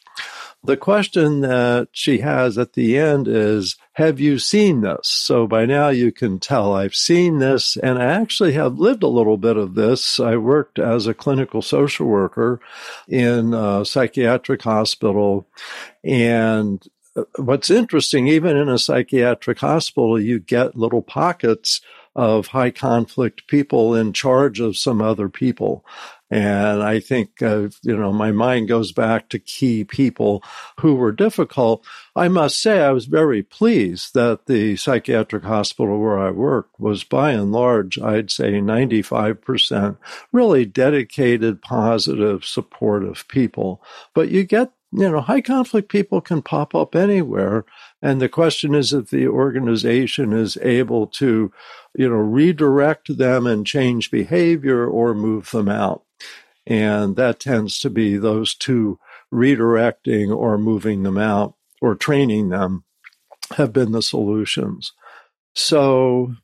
The 0.66 0.78
question 0.78 1.42
that 1.42 1.90
she 1.92 2.20
has 2.20 2.58
at 2.58 2.72
the 2.72 2.98
end 2.98 3.28
is, 3.28 3.76
have 3.94 4.22
you 4.22 4.40
seen 4.40 4.80
this? 4.80 5.10
So 5.10 5.46
by 5.46 5.66
now 5.66 5.90
you 5.90 6.14
can 6.14 6.40
tell 6.40 6.74
I've 6.74 6.96
seen 6.96 7.40
this 7.40 7.76
and 7.76 8.00
I 8.00 8.06
actually 8.06 8.54
have 8.54 8.80
lived 8.80 9.04
a 9.04 9.08
little 9.08 9.38
bit 9.38 9.58
of 9.58 9.76
this. 9.76 10.22
I 10.22 10.38
worked 10.38 10.80
as 10.80 11.06
a 11.06 11.14
clinical 11.14 11.62
social 11.62 12.08
worker 12.08 12.62
in 13.10 13.54
a 13.54 13.84
psychiatric 13.84 14.62
hospital 14.62 15.46
and 16.02 16.82
uh, 17.16 17.24
what's 17.36 17.70
interesting, 17.70 18.28
even 18.28 18.56
in 18.56 18.70
a 18.70 18.80
psychiatric 18.80 19.60
hospital, 19.60 20.20
you 20.20 20.40
get 20.40 20.78
little 20.78 21.02
pockets 21.02 21.82
of 22.16 22.48
high 22.48 22.72
conflict 22.72 23.48
people 23.48 23.96
in 23.96 24.14
charge 24.14 24.60
of 24.60 24.78
some 24.78 25.02
other 25.02 25.30
people. 25.30 25.84
And 26.34 26.82
I 26.82 27.00
think, 27.00 27.44
uh, 27.44 27.70
you 27.84 27.96
know, 27.96 28.12
my 28.12 28.32
mind 28.32 28.68
goes 28.68 28.92
back 28.92 29.30
to 29.30 29.38
key 29.38 29.84
people 29.84 30.44
who 30.80 30.96
were 30.96 31.12
difficult. 31.12 31.86
I 32.16 32.28
must 32.28 32.60
say, 32.60 32.82
I 32.82 32.90
was 32.90 33.06
very 33.06 33.44
pleased 33.44 34.16
that 34.16 34.48
the 34.48 34.76
psychiatric 34.76 35.44
hospital 35.44 36.00
where 36.00 36.18
I 36.18 36.32
worked 36.32 36.80
was 36.80 37.04
by 37.04 37.34
and 37.34 37.52
large, 37.52 38.00
I'd 38.00 38.32
say 38.32 38.54
95% 38.54 39.98
really 40.32 40.66
dedicated, 40.66 41.62
positive, 41.62 42.44
supportive 42.44 43.28
people. 43.28 43.84
But 44.16 44.30
you 44.30 44.44
get 44.44 44.72
you 44.96 45.10
know, 45.10 45.22
high 45.22 45.42
conflict 45.42 45.90
people 45.90 46.22
can 46.22 46.42
pop 46.42 46.76
up 46.76 46.96
anywhere. 46.96 47.66
And 48.02 48.22
the 48.22 48.30
question 48.30 48.76
is 48.76 48.94
if 48.94 49.10
the 49.10 49.28
organization 49.28 50.34
is 50.34 50.58
able 50.62 51.08
to, 51.08 51.52
you 51.96 52.10
know, 52.10 52.16
redirect 52.16 53.18
them 53.18 53.48
and 53.48 53.66
change 53.66 54.12
behavior 54.12 54.86
or 54.86 55.16
move 55.16 55.50
them 55.50 55.68
out. 55.68 56.04
And 56.68 57.16
that 57.16 57.40
tends 57.40 57.80
to 57.80 57.90
be 57.90 58.18
those 58.18 58.54
two 58.54 59.00
redirecting 59.34 60.36
or 60.36 60.58
moving 60.58 61.04
them 61.04 61.18
out 61.18 61.56
or 61.82 61.96
training 61.96 62.50
them 62.50 62.84
have 63.56 63.74
been 63.74 63.92
the 63.92 64.02
solutions. 64.02 64.94
So, 65.56 66.36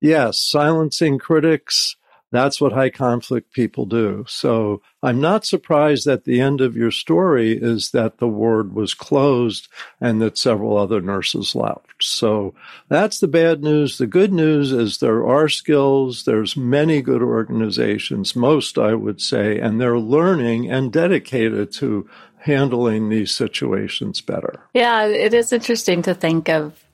yes, 0.00 0.40
silencing 0.40 1.18
critics, 1.18 1.96
that's 2.32 2.60
what 2.60 2.72
high 2.72 2.90
conflict 2.90 3.52
people 3.52 3.86
do. 3.86 4.24
So 4.28 4.82
I'm 5.02 5.20
not 5.20 5.44
surprised 5.44 6.06
that 6.06 6.24
the 6.24 6.40
end 6.40 6.60
of 6.60 6.76
your 6.76 6.90
story 6.90 7.52
is 7.52 7.90
that 7.90 8.18
the 8.18 8.28
ward 8.28 8.74
was 8.74 8.94
closed 8.94 9.68
and 10.00 10.20
that 10.22 10.38
several 10.38 10.76
other 10.76 11.00
nurses 11.00 11.54
left. 11.54 12.02
So 12.02 12.54
that's 12.88 13.20
the 13.20 13.28
bad 13.28 13.62
news. 13.62 13.98
The 13.98 14.06
good 14.06 14.32
news 14.32 14.72
is 14.72 14.98
there 14.98 15.26
are 15.26 15.48
skills. 15.48 16.24
There's 16.24 16.56
many 16.56 17.02
good 17.02 17.22
organizations, 17.22 18.36
most 18.36 18.78
I 18.78 18.94
would 18.94 19.20
say, 19.20 19.58
and 19.58 19.80
they're 19.80 19.98
learning 19.98 20.70
and 20.70 20.92
dedicated 20.92 21.72
to 21.74 22.08
handling 22.38 23.08
these 23.08 23.34
situations 23.34 24.20
better. 24.20 24.60
Yeah, 24.72 25.04
it 25.04 25.34
is 25.34 25.52
interesting 25.52 26.02
to 26.02 26.14
think 26.14 26.48
of 26.48 26.84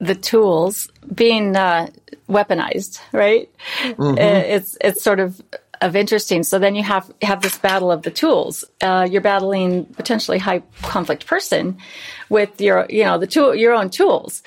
the 0.00 0.14
tools 0.14 0.88
being 1.12 1.56
uh, 1.56 1.88
weaponized, 2.28 3.00
right? 3.12 3.50
Mm-hmm. 3.82 4.18
It's 4.18 4.76
it's 4.80 5.02
sort 5.02 5.20
of 5.20 5.40
of 5.80 5.96
interesting. 5.96 6.42
So 6.42 6.58
then 6.58 6.74
you 6.74 6.82
have 6.82 7.12
have 7.22 7.42
this 7.42 7.58
battle 7.58 7.90
of 7.90 8.02
the 8.02 8.10
tools. 8.10 8.64
Uh, 8.80 9.06
you're 9.10 9.20
battling 9.20 9.86
potentially 9.86 10.38
high 10.38 10.62
conflict 10.82 11.26
person 11.26 11.78
with 12.28 12.60
your 12.60 12.86
you 12.88 13.04
know 13.04 13.18
the 13.18 13.26
tool 13.26 13.54
your 13.54 13.72
own 13.72 13.90
tools. 13.90 14.42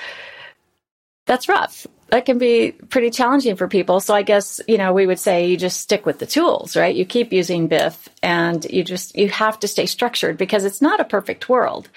That's 1.25 1.50
rough. 1.50 1.88
That 2.10 2.25
can 2.25 2.38
be 2.38 2.72
pretty 2.72 3.10
challenging 3.10 3.58
for 3.58 3.68
people. 3.68 4.00
So 4.00 4.16
I 4.16 4.22
guess 4.22 4.62
you 4.68 4.77
know 4.77 4.94
we 4.94 5.06
would 5.06 5.20
say 5.20 5.48
you 5.48 5.58
just 5.58 5.82
stick 5.82 6.06
with 6.06 6.20
the 6.20 6.25
tools, 6.25 6.75
right? 6.75 6.96
You 6.96 7.06
keep 7.06 7.34
using 7.34 7.68
BIF, 7.68 8.10
and 8.24 8.66
you 8.66 8.84
just 8.84 9.16
you 9.16 9.30
have 9.30 9.60
to 9.60 9.68
stay 9.68 9.86
structured 9.86 10.38
because 10.38 10.66
it's 10.66 10.82
not 10.82 11.00
a 11.00 11.06
perfect 11.06 11.50
world, 11.50 11.89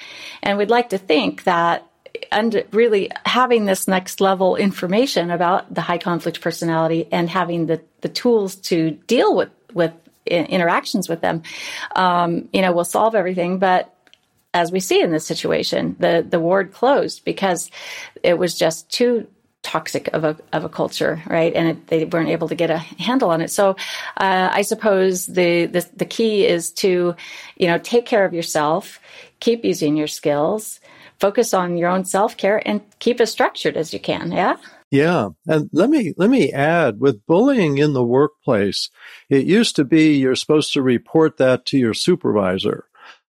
and 0.43 0.59
we'd 0.59 0.71
like 0.71 0.91
to 0.91 0.99
think 0.99 1.45
that 1.45 1.90
and 2.31 2.65
really 2.73 3.11
having 3.25 3.65
this 3.65 3.89
next 3.89 4.21
level 4.21 4.57
information 4.57 5.31
about 5.31 5.73
the 5.73 5.81
high 5.81 5.99
conflict 5.99 6.41
personality 6.41 7.09
and 7.11 7.29
having 7.29 7.67
the, 7.67 7.81
the 8.01 8.09
tools 8.09 8.57
to 8.57 8.93
deal 9.07 9.35
with, 9.37 9.51
with 9.73 9.93
interactions 10.27 11.09
with 11.09 11.21
them, 11.21 11.43
um, 11.97 12.49
you 12.53 12.63
know, 12.63 12.73
will 12.73 12.85
solve 12.85 13.15
everything. 13.15 13.59
But 13.59 13.95
as 14.53 14.73
we 14.73 14.81
see 14.81 15.01
in 15.01 15.13
this 15.13 15.27
situation, 15.27 15.97
the, 15.99 16.27
the 16.29 16.41
ward 16.41 16.73
closed 16.73 17.25
because 17.25 17.71
it 18.23 18.39
was 18.39 18.59
just 18.59 18.91
too 18.91 19.27
toxic 19.63 20.09
of 20.15 20.25
a 20.25 20.37
of 20.53 20.65
a 20.65 20.69
culture, 20.69 21.23
right? 21.27 21.55
And 21.55 21.69
it, 21.69 21.87
they 21.89 22.05
weren't 22.07 22.31
able 22.31 22.49
to 22.49 22.55
get 22.55 22.71
a 22.71 22.79
handle 22.79 23.31
on 23.31 23.43
it. 23.43 23.51
So, 23.51 23.77
uh, 24.17 24.49
I 24.53 24.63
suppose 24.63 25.27
the, 25.27 25.67
the 25.67 25.87
the 25.95 26.07
key 26.07 26.47
is 26.47 26.73
to, 26.73 27.15
you 27.57 27.67
know, 27.67 27.79
take 27.79 28.07
care 28.07 28.25
of 28.25 28.33
yourself, 28.33 29.01
keep 29.39 29.65
using 29.65 29.97
your 29.97 30.07
skills, 30.07 30.81
focus 31.21 31.55
on 31.55 31.77
your 31.77 31.91
own 31.91 32.05
self 32.05 32.37
care 32.37 32.67
and 32.67 32.81
keep 32.99 33.21
as 33.21 33.31
structured 33.31 33.77
as 33.77 33.93
you 33.93 34.01
can. 34.01 34.33
Yeah. 34.33 34.57
Yeah. 34.91 35.29
And 35.47 35.71
let 35.73 35.89
me, 35.89 36.15
let 36.17 36.31
me 36.31 36.53
add 36.53 36.99
with 36.99 37.25
bullying 37.27 37.79
in 37.79 37.93
the 37.93 38.03
workplace, 38.03 38.91
it 39.29 39.47
used 39.47 39.77
to 39.77 39.85
be 39.85 40.17
you're 40.17 40.35
supposed 40.35 40.73
to 40.73 40.83
report 40.83 41.37
that 41.37 41.65
to 41.67 41.79
your 41.79 41.95
supervisor. 41.95 42.87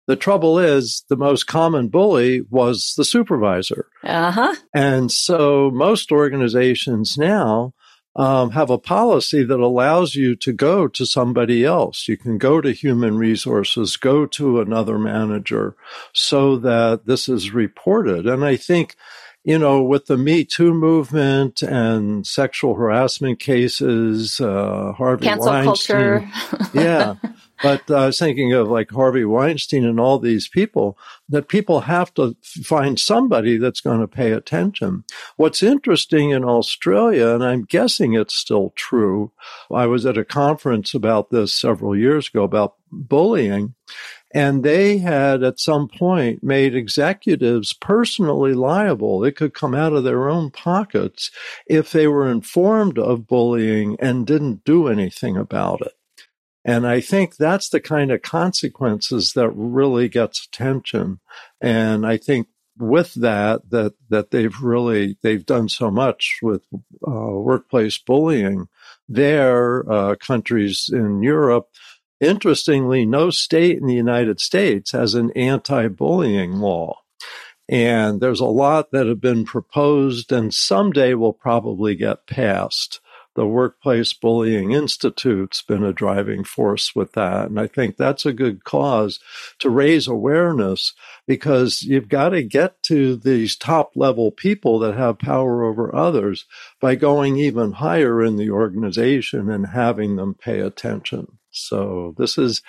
The 0.07 0.17
trouble 0.17 0.59
is 0.59 1.05
the 1.11 1.17
most 1.17 1.47
common 1.47 1.89
bully 1.89 2.43
was 2.49 2.95
the 2.97 3.05
supervisor. 3.05 3.89
Uh 4.05 4.31
huh. 4.31 4.55
And 4.73 5.11
so 5.13 5.71
most 5.71 6.13
organizations 6.13 7.19
now 7.19 7.75
um, 8.19 8.51
have 8.51 8.69
a 8.69 8.79
policy 8.79 9.45
that 9.45 9.61
allows 9.61 10.17
you 10.17 10.35
to 10.35 10.53
go 10.53 10.89
to 10.89 11.07
somebody 11.07 11.65
else. 11.65 12.09
You 12.09 12.17
can 12.17 12.37
go 12.37 12.61
to 12.61 12.73
human 12.73 13.17
resources, 13.17 13.97
go 13.97 14.27
to 14.27 14.61
another 14.61 14.99
manager 14.99 15.77
so 16.13 16.57
that 16.57 17.07
this 17.07 17.29
is 17.29 17.53
reported. 17.53 18.27
And 18.27 18.45
I 18.45 18.57
think, 18.57 18.97
you 19.45 19.57
know, 19.57 19.85
with 19.85 20.07
the 20.07 20.17
Me 20.17 20.45
Too 20.45 20.75
movement 20.75 21.63
and 21.63 22.27
sexual 22.27 22.75
harassment 22.75 23.39
cases, 23.39 24.41
uh, 24.41 24.93
Harvey 24.99 25.27
Cancel 25.27 25.53
Weinstein. 25.53 26.29
culture. 26.29 26.69
yeah. 26.75 27.15
But 27.63 27.91
uh, 27.91 27.97
I 27.97 28.07
was 28.07 28.19
thinking 28.19 28.53
of 28.53 28.69
like 28.69 28.91
Harvey 28.91 29.25
Weinstein 29.25 29.85
and 29.85 29.99
all 29.99 30.19
these 30.19 30.49
people 30.49 30.99
that 31.29 31.49
people 31.49 31.81
have 31.81 32.13
to 32.15 32.37
find 32.43 32.99
somebody 32.99 33.59
that's 33.59 33.81
going 33.81 34.01
to 34.01 34.09
pay 34.09 34.33
attention. 34.33 35.05
What's 35.37 35.63
interesting 35.63 36.31
in 36.31 36.45
Australia, 36.45 37.29
and 37.29 37.45
I'm 37.45 37.65
guessing 37.65 38.15
it's 38.15 38.35
still 38.35 38.73
true, 38.77 39.33
I 39.73 39.87
was 39.87 40.07
at 40.07 40.19
a 40.19 40.25
conference 40.25 40.95
about 40.95 41.31
this 41.31 41.55
several 41.55 41.97
years 41.97 42.29
ago 42.29 42.45
about 42.45 42.75
bullying. 42.91 43.75
And 44.35 44.63
they 44.63 44.99
had 44.99 45.43
at 45.43 45.59
some 45.59 45.89
point 45.89 46.43
made 46.43 46.75
executives 46.75 47.73
personally 47.73 48.53
liable. 48.53 49.25
It 49.25 49.37
could 49.37 49.55
come 49.55 49.75
out 49.75 49.95
of 49.95 50.05
their 50.05 50.29
own 50.29 50.51
pockets 50.51 51.31
if 51.67 51.93
they 51.93 52.07
were 52.07 52.31
informed 52.31 52.99
of 52.99 53.27
bullying 53.27 53.97
and 54.01 54.27
didn't 54.27 54.65
do 54.65 54.89
anything 54.89 55.37
about 55.39 55.81
it. 55.81 55.98
And 56.65 56.87
I 56.87 57.01
think 57.01 57.37
that's 57.37 57.69
the 57.69 57.81
kind 57.81 58.11
of 58.11 58.23
consequences 58.23 59.33
that 59.35 59.51
really 59.51 60.09
gets 60.09 60.47
attention. 60.47 61.21
And 61.61 62.07
I 62.07 62.17
think 62.17 62.49
with 62.77 63.15
that, 63.15 63.71
that, 63.71 63.95
that 64.11 64.31
they've 64.31 64.61
really, 64.61 65.17
they've 65.23 65.47
done 65.47 65.69
so 65.69 65.91
much 65.91 66.39
with 66.43 66.63
uh, 67.07 67.11
workplace 67.11 67.99
bullying. 67.99 68.69
Their 69.09 69.91
uh, 69.91 70.17
countries 70.17 70.91
in 70.93 71.23
Europe 71.23 71.69
Interestingly, 72.21 73.07
no 73.07 73.31
state 73.31 73.79
in 73.79 73.87
the 73.87 73.95
United 73.95 74.41
States 74.41 74.91
has 74.91 75.15
an 75.15 75.31
anti 75.33 75.89
bullying 75.89 76.55
law. 76.55 77.01
And 77.69 78.21
there's 78.21 78.41
a 78.41 78.47
lot 78.47 78.91
that 78.93 79.07
have 79.07 79.21
been 79.21 79.45
proposed 79.45 80.33
and 80.33 80.53
someday 80.53 81.15
will 81.15 81.35
probably 81.35 81.95
get 81.95 82.27
passed 82.27 83.01
the 83.39 83.47
Workplace 83.47 84.13
Bullying 84.15 84.73
Institute's 84.73 85.63
been 85.63 85.85
a 85.85 85.93
driving 85.93 86.43
force 86.43 86.97
with 86.97 87.13
that. 87.13 87.47
And 87.47 87.61
I 87.61 87.69
think 87.69 87.97
that's 87.97 88.27
a 88.27 88.33
good 88.33 88.65
cause 88.65 89.21
to 89.61 89.71
raise 89.71 90.09
awareness 90.09 90.93
because 91.25 91.83
you've 91.83 92.09
got 92.09 92.31
to 92.31 92.43
get 92.43 92.83
to 92.83 93.15
these 93.15 93.55
top 93.55 93.93
level 93.95 94.33
people 94.33 94.81
that 94.81 94.97
have 94.97 95.21
power 95.21 95.63
over 95.63 95.95
others 95.95 96.47
by 96.81 96.97
going 96.97 97.37
even 97.37 97.75
higher 97.75 98.25
in 98.25 98.39
the 98.39 98.51
organization 98.51 99.49
and 99.49 99.69
having 99.69 100.17
them 100.17 100.35
pay 100.35 100.59
attention. 100.59 101.39
So 101.53 102.17
this 102.19 102.39
is 102.39 102.61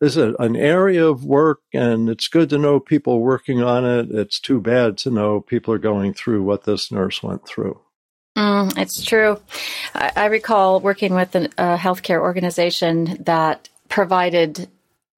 this 0.00 0.16
is 0.16 0.34
an 0.38 0.56
area 0.56 1.06
of 1.06 1.26
work, 1.26 1.60
and 1.74 2.08
it's 2.08 2.28
good 2.28 2.48
to 2.50 2.58
know 2.58 2.80
people 2.80 3.20
working 3.20 3.62
on 3.62 3.84
it. 3.84 4.10
It's 4.10 4.40
too 4.40 4.62
bad 4.62 4.96
to 4.98 5.10
know 5.10 5.42
people 5.42 5.74
are 5.74 5.78
going 5.78 6.14
through 6.14 6.42
what 6.42 6.64
this 6.64 6.90
nurse 6.90 7.22
went 7.22 7.46
through. 7.46 7.80
Mm, 8.36 8.76
it's 8.76 9.02
true. 9.02 9.40
I, 9.94 10.12
I, 10.14 10.26
recall 10.26 10.80
working 10.80 11.14
with 11.14 11.34
a 11.34 11.48
healthcare 11.78 12.20
organization 12.20 13.16
that 13.24 13.70
provided 13.88 14.68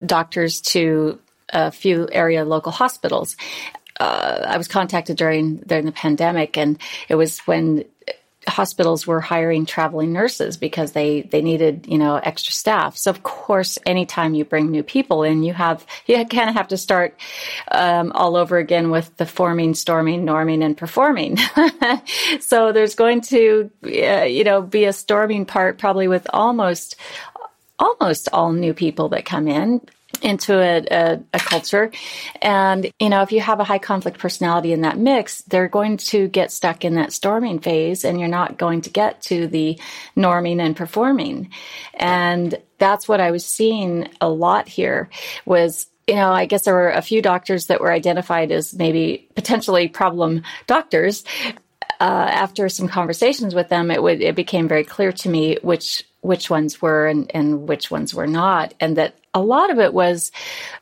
doctors 0.07 0.61
to 0.61 1.19
a 1.49 1.73
few 1.73 2.09
area 2.13 2.45
local 2.45 2.71
hospitals. 2.71 3.37
Uh, 3.99 4.45
I 4.47 4.57
was 4.57 4.69
contacted 4.69 5.17
during 5.17 5.57
during 5.57 5.85
the 5.85 5.93
pandemic, 5.93 6.57
and 6.57 6.79
it 7.09 7.17
was 7.17 7.41
when 7.41 7.85
hospitals 8.47 9.07
were 9.07 9.21
hiring 9.21 9.67
traveling 9.67 10.13
nurses 10.13 10.57
because 10.57 10.93
they 10.93 11.23
they 11.23 11.43
needed 11.43 11.87
you 11.89 11.99
know 11.99 12.17
extra 12.17 12.53
staff. 12.53 12.97
So 12.97 13.11
of 13.11 13.23
course 13.23 13.79
anytime 13.85 14.35
you 14.35 14.45
bring 14.45 14.71
new 14.71 14.83
people 14.83 15.23
in 15.23 15.43
you 15.43 15.53
have 15.55 15.85
you 16.07 16.25
kind 16.27 16.49
of 16.49 16.57
have 16.57 16.69
to 16.69 16.77
start 16.77 17.19
um, 17.71 18.13
all 18.13 18.37
over 18.37 18.59
again 18.59 18.91
with 18.91 19.17
the 19.17 19.27
forming 19.27 19.75
storming 19.75 20.25
norming 20.25 20.65
and 20.65 20.77
performing. 20.77 21.39
So 22.41 22.73
there's 22.73 22.95
going 22.95 23.23
to 23.23 23.71
uh, 23.85 24.25
you 24.25 24.45
know 24.45 24.63
be 24.63 24.85
a 24.85 24.93
storming 24.93 25.45
part 25.45 25.79
probably 25.79 26.09
with 26.09 26.27
almost 26.33 26.97
almost 27.79 28.29
all 28.33 28.53
new 28.53 28.75
people 28.75 29.11
that 29.11 29.25
come 29.25 29.49
in 29.49 29.81
into 30.21 30.59
a, 30.59 30.85
a, 30.91 31.21
a, 31.33 31.39
culture. 31.39 31.91
And, 32.43 32.91
you 32.99 33.09
know, 33.09 33.23
if 33.23 33.33
you 33.33 33.41
have 33.41 33.61
a 33.61 33.65
high 33.65 33.79
conflict 33.79 34.19
personality 34.19 34.73
in 34.73 34.83
that 34.83 34.99
mix, 34.99 35.43
they're 35.43 35.69
going 35.69 35.97
to 35.99 36.29
get 36.29 36.53
stuck 36.53 36.85
in 36.85 36.95
that 36.95 37.13
storming 37.13 37.61
phase 37.61 38.05
and 38.05 38.19
you're 38.19 38.29
not 38.29 38.59
going 38.59 38.83
to 38.83 38.91
get 38.91 39.23
to 39.23 39.47
the 39.47 39.79
norming 40.17 40.61
and 40.61 40.77
performing. 40.77 41.51
And 41.95 42.61
that's 42.79 43.09
what 43.09 43.21
I 43.21 43.31
was 43.31 43.45
seeing 43.45 44.09
a 44.21 44.29
lot 44.29 44.69
here 44.69 45.11
was 45.45 45.87
you 46.09 46.15
know, 46.15 46.33
I 46.33 46.47
guess 46.47 46.63
there 46.63 46.73
were 46.73 46.91
a 46.91 47.03
few 47.03 47.21
doctors 47.21 47.67
that 47.67 47.83
were 47.83 47.93
identified 47.93 48.51
as 48.51 48.73
maybe 48.73 49.29
potentially 49.35 49.89
problem 49.89 50.43
doctors. 50.67 51.23
Uh, 52.01 52.31
after 52.31 52.69
some 52.69 52.89
conversations 52.89 53.55
with 53.55 53.69
them, 53.69 53.91
it 53.91 54.03
would 54.03 54.23
it 54.23 54.35
became 54.35 54.69
very 54.69 54.85
clear 54.85 55.13
to 55.13 55.29
me 55.29 55.59
which 55.63 56.05
which 56.21 56.49
ones 56.49 56.81
were 56.81 57.07
and, 57.07 57.31
and 57.35 57.69
which 57.69 57.91
ones 57.91 58.15
were 58.15 58.27
not, 58.27 58.73
and 58.81 58.97
that 58.97 59.17
a 59.39 59.41
lot 59.41 59.71
of 59.71 59.79
it 59.79 59.95
was 59.95 60.33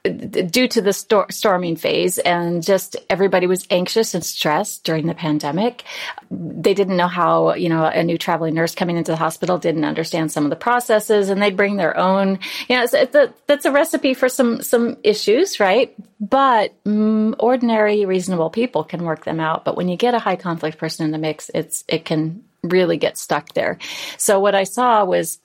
due 0.02 0.66
to 0.66 0.80
the 0.80 0.92
stor- 0.92 1.30
storming 1.30 1.76
phase 1.76 2.18
and 2.18 2.62
just 2.62 2.96
everybody 3.10 3.46
was 3.46 3.66
anxious 3.70 4.14
and 4.14 4.24
stressed 4.24 4.82
during 4.82 5.06
the 5.06 5.14
pandemic. 5.14 5.84
They 6.30 6.72
didn't 6.72 6.96
know 6.96 7.08
how, 7.08 7.54
you 7.54 7.68
know, 7.68 7.84
a 7.84 8.02
new 8.02 8.16
traveling 8.16 8.54
nurse 8.54 8.74
coming 8.74 8.96
into 8.96 9.12
the 9.12 9.16
hospital 9.16 9.58
didn't 9.58 9.84
understand 9.84 10.32
some 10.32 10.44
of 10.44 10.50
the 10.50 10.56
processes 10.56 11.28
and 11.28 11.42
they'd 11.42 11.56
bring 11.56 11.76
their 11.76 11.96
own, 11.96 12.38
you 12.68 12.76
know, 12.76 12.82
it's 12.90 12.94
a, 12.94 13.32
that's 13.46 13.66
a 13.66 13.70
recipe 13.72 14.14
for 14.14 14.28
some, 14.28 14.62
some 14.62 14.96
issues, 15.02 15.60
right? 15.60 15.94
But 16.18 16.72
mm, 16.84 17.34
ordinary, 17.38 18.06
reasonable 18.06 18.48
people 18.48 18.84
can 18.84 19.04
work 19.04 19.24
them 19.24 19.38
out. 19.38 19.64
But 19.66 19.76
when 19.76 19.88
you 19.88 19.96
get 19.96 20.14
a 20.14 20.18
high 20.18 20.36
conflict 20.36 20.78
person 20.78 21.04
in 21.04 21.12
the 21.12 21.18
mix, 21.18 21.50
it's, 21.52 21.84
it 21.88 22.06
can 22.06 22.42
really 22.62 22.96
get 22.96 23.18
stuck 23.18 23.52
there. 23.52 23.78
So 24.16 24.40
what 24.40 24.54
I 24.54 24.64
saw 24.64 25.04
was 25.04 25.38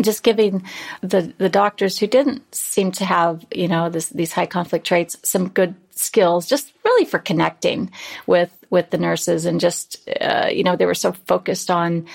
just 0.00 0.22
giving 0.22 0.64
the 1.00 1.32
the 1.38 1.48
doctors 1.48 1.98
who 1.98 2.06
didn't 2.06 2.54
seem 2.54 2.92
to 2.92 3.04
have 3.04 3.44
you 3.52 3.68
know 3.68 3.88
this, 3.88 4.08
these 4.08 4.32
high 4.32 4.46
conflict 4.46 4.86
traits 4.86 5.16
some 5.22 5.48
good 5.48 5.74
skills 5.90 6.46
just 6.46 6.72
really 6.84 7.04
for 7.04 7.18
connecting 7.18 7.90
with 8.26 8.50
with 8.70 8.90
the 8.90 8.98
nurses 8.98 9.44
and 9.44 9.60
just 9.60 10.08
uh, 10.20 10.48
you 10.50 10.64
know 10.64 10.76
they 10.76 10.86
were 10.86 10.94
so 10.94 11.12
focused 11.12 11.70
on 11.70 12.06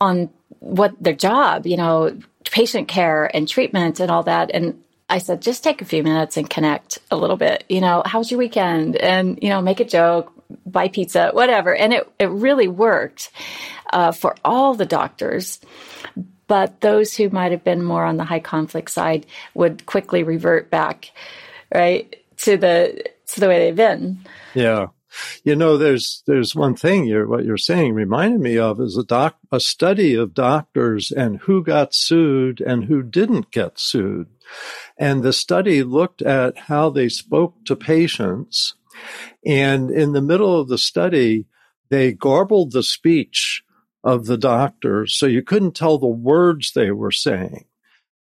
on 0.00 0.30
what 0.60 0.94
their 1.00 1.14
job 1.14 1.66
you 1.66 1.76
know 1.76 2.16
patient 2.50 2.88
care 2.88 3.24
and 3.34 3.46
treatment 3.46 4.00
and 4.00 4.10
all 4.10 4.22
that. 4.22 4.50
And 4.52 4.82
I 5.08 5.18
said 5.18 5.42
just 5.42 5.62
take 5.62 5.82
a 5.82 5.86
few 5.86 6.02
minutes 6.02 6.36
and 6.36 6.48
connect 6.48 6.98
a 7.10 7.16
little 7.16 7.36
bit 7.36 7.64
you 7.68 7.80
know 7.80 8.02
how's 8.04 8.30
your 8.30 8.38
weekend? 8.38 8.96
And 8.96 9.38
you 9.42 9.50
know 9.50 9.60
make 9.60 9.80
a 9.80 9.84
joke 9.84 10.32
buy 10.66 10.88
pizza 10.88 11.30
whatever. 11.32 11.74
And 11.74 11.92
it 11.92 12.10
it 12.18 12.30
really 12.30 12.68
worked 12.68 13.30
uh, 13.92 14.12
for 14.12 14.34
all 14.44 14.74
the 14.74 14.86
doctors 14.86 15.60
but 16.48 16.80
those 16.80 17.14
who 17.14 17.30
might 17.30 17.52
have 17.52 17.62
been 17.62 17.84
more 17.84 18.04
on 18.04 18.16
the 18.16 18.24
high 18.24 18.40
conflict 18.40 18.90
side 18.90 19.26
would 19.54 19.86
quickly 19.86 20.24
revert 20.24 20.70
back, 20.70 21.12
right, 21.72 22.16
to 22.38 22.56
the 22.56 23.04
to 23.28 23.40
the 23.40 23.48
way 23.48 23.58
they've 23.58 23.76
been. 23.76 24.18
Yeah. 24.54 24.88
You 25.44 25.56
know, 25.56 25.76
there's 25.76 26.22
there's 26.26 26.54
one 26.54 26.74
thing 26.74 27.04
you're 27.04 27.28
what 27.28 27.44
you're 27.44 27.56
saying 27.56 27.94
reminded 27.94 28.40
me 28.40 28.58
of 28.58 28.80
is 28.80 28.96
a 28.96 29.04
doc 29.04 29.36
a 29.52 29.60
study 29.60 30.14
of 30.14 30.34
doctors 30.34 31.10
and 31.10 31.38
who 31.40 31.62
got 31.62 31.94
sued 31.94 32.60
and 32.60 32.84
who 32.84 33.02
didn't 33.02 33.50
get 33.50 33.78
sued. 33.78 34.28
And 34.96 35.22
the 35.22 35.32
study 35.32 35.82
looked 35.82 36.22
at 36.22 36.58
how 36.58 36.90
they 36.90 37.08
spoke 37.08 37.64
to 37.66 37.76
patients. 37.76 38.74
And 39.44 39.90
in 39.90 40.12
the 40.12 40.22
middle 40.22 40.60
of 40.60 40.68
the 40.68 40.78
study, 40.78 41.46
they 41.88 42.12
garbled 42.12 42.72
the 42.72 42.82
speech 42.82 43.62
of 44.04 44.26
the 44.26 44.38
doctors, 44.38 45.14
so 45.16 45.26
you 45.26 45.42
couldn't 45.42 45.74
tell 45.74 45.98
the 45.98 46.06
words 46.06 46.72
they 46.72 46.90
were 46.90 47.10
saying. 47.10 47.64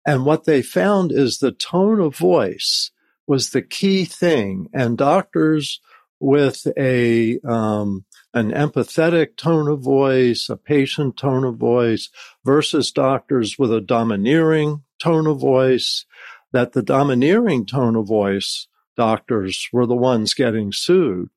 And 0.07 0.25
what 0.25 0.44
they 0.44 0.62
found 0.62 1.12
is 1.12 1.38
the 1.38 1.53
tone 1.53 2.01
of 2.01 2.16
voice 2.16 2.90
was 3.27 3.51
the 3.51 3.62
key 3.62 4.05
thing. 4.05 4.68
And 4.73 4.97
doctors 4.97 5.81
with 6.21 6.66
a 6.77 7.38
um, 7.40 8.05
an 8.35 8.51
empathetic 8.53 9.37
tone 9.37 9.68
of 9.68 9.81
voice, 9.81 10.49
a 10.49 10.57
patient 10.57 11.16
tone 11.16 11.44
of 11.44 11.57
voice, 11.57 12.09
versus 12.44 12.90
doctors 12.92 13.59
with 13.59 13.73
a 13.73 13.81
domineering 13.81 14.83
tone 14.99 15.27
of 15.27 15.40
voice, 15.40 16.07
that 16.53 16.73
the 16.73 16.83
domineering 16.83 17.66
tone 17.66 17.97
of 17.97 18.07
voice 18.07 18.66
doctors 18.97 19.68
were 19.73 19.87
the 19.87 19.94
ones 19.94 20.35
getting 20.35 20.73
sued. 20.73 21.31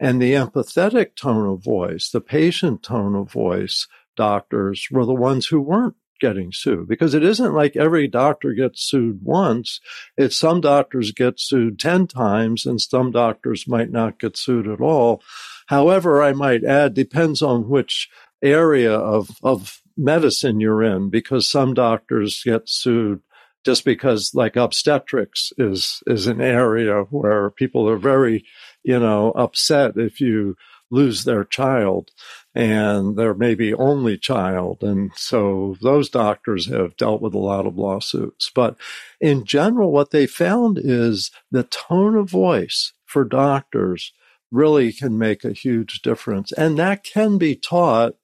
And 0.00 0.20
the 0.20 0.32
empathetic 0.32 1.14
tone 1.14 1.48
of 1.48 1.62
voice, 1.62 2.10
the 2.10 2.20
patient 2.20 2.82
tone 2.82 3.14
of 3.14 3.30
voice 3.30 3.86
doctors 4.16 4.88
were 4.90 5.06
the 5.06 5.14
ones 5.14 5.46
who 5.46 5.60
weren't 5.60 5.94
getting 6.20 6.52
sued 6.52 6.88
because 6.88 7.14
it 7.14 7.24
isn't 7.24 7.54
like 7.54 7.76
every 7.76 8.08
doctor 8.08 8.52
gets 8.54 8.82
sued 8.82 9.20
once. 9.22 9.80
It's 10.16 10.36
some 10.36 10.60
doctors 10.60 11.12
get 11.12 11.38
sued 11.38 11.78
10 11.78 12.06
times 12.06 12.66
and 12.66 12.80
some 12.80 13.10
doctors 13.10 13.68
might 13.68 13.90
not 13.90 14.18
get 14.18 14.36
sued 14.36 14.66
at 14.66 14.80
all. 14.80 15.22
However, 15.66 16.22
I 16.22 16.32
might 16.32 16.64
add, 16.64 16.94
depends 16.94 17.42
on 17.42 17.68
which 17.68 18.08
area 18.42 18.94
of, 18.94 19.30
of 19.42 19.80
medicine 19.96 20.60
you're 20.60 20.82
in 20.82 21.10
because 21.10 21.46
some 21.48 21.74
doctors 21.74 22.42
get 22.44 22.68
sued 22.68 23.20
just 23.64 23.84
because 23.84 24.32
like 24.34 24.56
obstetrics 24.56 25.52
is 25.56 26.02
is 26.06 26.26
an 26.26 26.40
area 26.40 27.02
where 27.10 27.50
people 27.50 27.88
are 27.88 27.96
very 27.96 28.44
you 28.84 28.98
know, 28.98 29.32
upset 29.32 29.96
if 29.96 30.20
you 30.20 30.56
lose 30.90 31.24
their 31.24 31.44
child 31.44 32.10
and 32.54 33.16
their 33.16 33.34
maybe 33.34 33.74
only 33.74 34.16
child. 34.16 34.82
And 34.82 35.10
so 35.16 35.76
those 35.82 36.08
doctors 36.08 36.66
have 36.68 36.96
dealt 36.96 37.20
with 37.20 37.34
a 37.34 37.38
lot 37.38 37.66
of 37.66 37.76
lawsuits. 37.76 38.50
But 38.54 38.76
in 39.20 39.44
general, 39.44 39.90
what 39.90 40.10
they 40.10 40.26
found 40.26 40.78
is 40.80 41.30
the 41.50 41.64
tone 41.64 42.16
of 42.16 42.30
voice 42.30 42.92
for 43.04 43.24
doctors 43.24 44.12
really 44.52 44.92
can 44.92 45.18
make 45.18 45.44
a 45.44 45.52
huge 45.52 46.00
difference. 46.02 46.52
And 46.52 46.78
that 46.78 47.02
can 47.02 47.38
be 47.38 47.56
taught. 47.56 48.14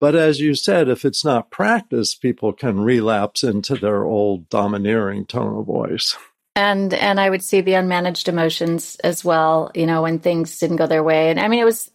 But 0.00 0.14
as 0.16 0.40
you 0.40 0.54
said, 0.54 0.88
if 0.88 1.04
it's 1.04 1.24
not 1.24 1.50
practiced, 1.50 2.20
people 2.20 2.52
can 2.52 2.80
relapse 2.80 3.44
into 3.44 3.76
their 3.76 4.04
old 4.04 4.48
domineering 4.48 5.26
tone 5.26 5.58
of 5.58 5.66
voice. 5.66 6.16
And 6.56 6.94
and 6.94 7.20
I 7.20 7.30
would 7.30 7.44
see 7.44 7.60
the 7.60 7.72
unmanaged 7.72 8.26
emotions 8.26 8.96
as 9.04 9.24
well. 9.24 9.70
You 9.74 9.86
know, 9.86 10.02
when 10.02 10.18
things 10.18 10.58
didn't 10.58 10.76
go 10.76 10.86
their 10.86 11.04
way, 11.04 11.30
and 11.30 11.38
I 11.38 11.46
mean, 11.46 11.60
it 11.60 11.64
was 11.64 11.90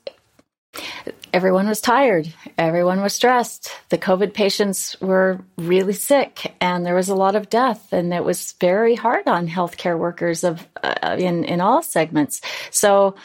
everyone 1.34 1.68
was 1.68 1.82
tired, 1.82 2.32
everyone 2.58 3.02
was 3.02 3.14
stressed. 3.14 3.72
The 3.90 3.98
COVID 3.98 4.34
patients 4.34 4.96
were 5.02 5.40
really 5.58 5.94
sick, 5.94 6.54
and 6.62 6.86
there 6.86 6.96
was 6.96 7.10
a 7.10 7.16
lot 7.16 7.36
of 7.36 7.50
death, 7.50 7.92
and 7.92 8.14
it 8.14 8.24
was 8.24 8.54
very 8.62 8.96
hard 8.96 9.28
on 9.28 9.48
healthcare 9.48 9.98
workers 9.98 10.44
of 10.44 10.66
uh, 10.84 11.18
in 11.20 11.44
in 11.44 11.60
all 11.60 11.82
segments. 11.82 12.40
So, 12.70 13.16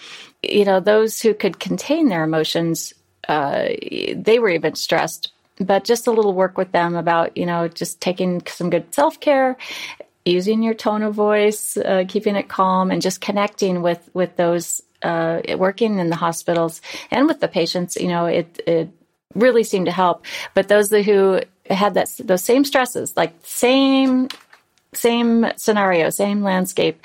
you 0.43 0.65
know, 0.65 0.81
those 0.81 1.21
who 1.21 1.35
could 1.35 1.61
contain 1.61 2.09
their 2.09 2.25
emotions, 2.25 2.95
uh, 3.29 3.69
they 4.15 4.39
were 4.39 4.51
even 4.51 4.75
stressed. 4.75 5.33
But 5.59 5.85
just 5.85 6.07
a 6.07 6.11
little 6.11 6.35
work 6.35 6.59
with 6.59 6.73
them 6.73 6.97
about, 6.97 7.35
you 7.35 7.47
know, 7.47 7.67
just 7.67 7.99
taking 7.99 8.43
some 8.47 8.69
good 8.69 8.95
self 8.95 9.19
care, 9.21 9.57
using 10.27 10.63
your 10.63 10.75
tone 10.75 11.03
of 11.03 11.15
voice, 11.15 11.77
uh, 11.77 12.05
keeping 12.07 12.37
it 12.37 12.49
calm, 12.49 12.91
and 12.91 13.01
just 13.01 13.21
connecting 13.21 13.81
with 13.81 14.11
with 14.13 14.37
those 14.37 14.83
uh, 15.03 15.41
working 15.57 15.99
in 15.99 16.11
the 16.11 16.17
hospitals 16.17 16.83
and 17.11 17.27
with 17.27 17.41
the 17.41 17.49
patients. 17.49 17.97
You 17.97 18.09
know, 18.09 18.27
it 18.27 18.61
it 18.67 18.91
really 19.35 19.65
seemed 19.65 19.87
to 19.87 19.93
help. 19.93 20.25
But 20.55 20.69
those 20.69 20.91
who 20.91 21.41
had 21.71 21.95
that 21.95 22.11
those 22.19 22.45
same 22.45 22.65
stresses, 22.65 23.17
like 23.17 23.35
same 23.43 24.29
same 24.93 25.47
scenario, 25.57 26.11
same 26.11 26.43
landscape, 26.43 27.01